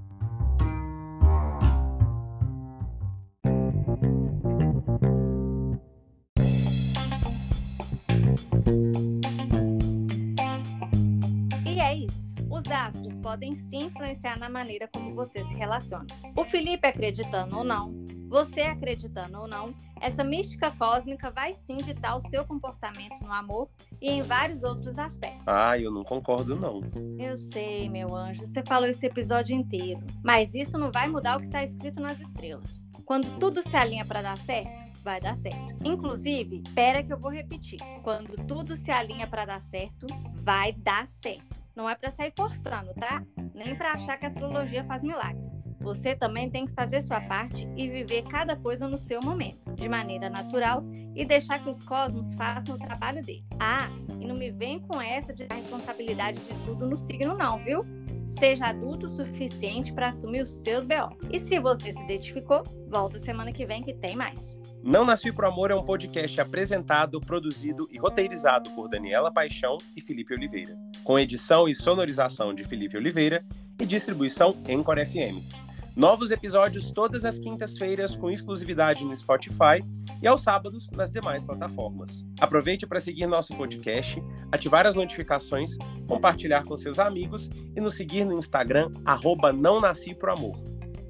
[13.23, 16.05] Podem sim influenciar na maneira como você se relaciona.
[16.35, 17.95] O Felipe acreditando ou não,
[18.27, 23.69] você acreditando ou não, essa mística cósmica vai sim ditar o seu comportamento no amor
[24.01, 25.43] e em vários outros aspectos.
[25.47, 26.81] Ah, eu não concordo, não.
[27.17, 31.39] Eu sei, meu anjo, você falou esse episódio inteiro, mas isso não vai mudar o
[31.39, 32.85] que está escrito nas estrelas.
[33.05, 35.85] Quando tudo se alinha para dar certo, vai dar certo.
[35.85, 37.79] Inclusive, espera que eu vou repetir.
[38.01, 41.62] Quando tudo se alinha para dar certo, vai dar certo.
[41.75, 43.23] Não é para sair forçando, tá?
[43.53, 45.41] Nem para achar que a astrologia faz milagre.
[45.83, 49.89] Você também tem que fazer sua parte e viver cada coisa no seu momento, de
[49.89, 50.81] maneira natural
[51.13, 53.43] e deixar que os cosmos façam o trabalho dele.
[53.59, 57.81] Ah, e não me vem com essa de responsabilidade de tudo no signo, não, viu?
[58.27, 61.17] Seja adulto o suficiente para assumir os seus BO.
[61.29, 64.61] E se você se identificou, volta semana que vem que tem mais.
[64.81, 70.01] Não Nasci Pro Amor é um podcast apresentado, produzido e roteirizado por Daniela Paixão e
[70.01, 73.45] Felipe Oliveira, com edição e sonorização de Felipe Oliveira
[73.79, 75.63] e distribuição Encore FM.
[75.95, 79.83] Novos episódios todas as quintas-feiras com exclusividade no Spotify
[80.21, 82.25] e aos sábados nas demais plataformas.
[82.39, 85.75] Aproveite para seguir nosso podcast, ativar as notificações,
[86.07, 90.57] compartilhar com seus amigos e nos seguir no Instagram, arroba Não Nasci Pro Amor.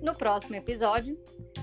[0.02, 1.18] No próximo episódio,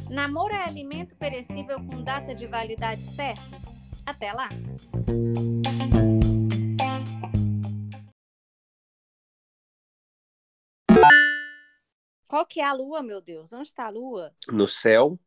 [0.08, 3.60] namoro é alimento perecível com data de validade certa?
[4.06, 4.48] Até lá!
[12.30, 13.52] Qual que é a lua, meu Deus?
[13.52, 14.32] Onde está a lua?
[14.52, 15.18] No céu,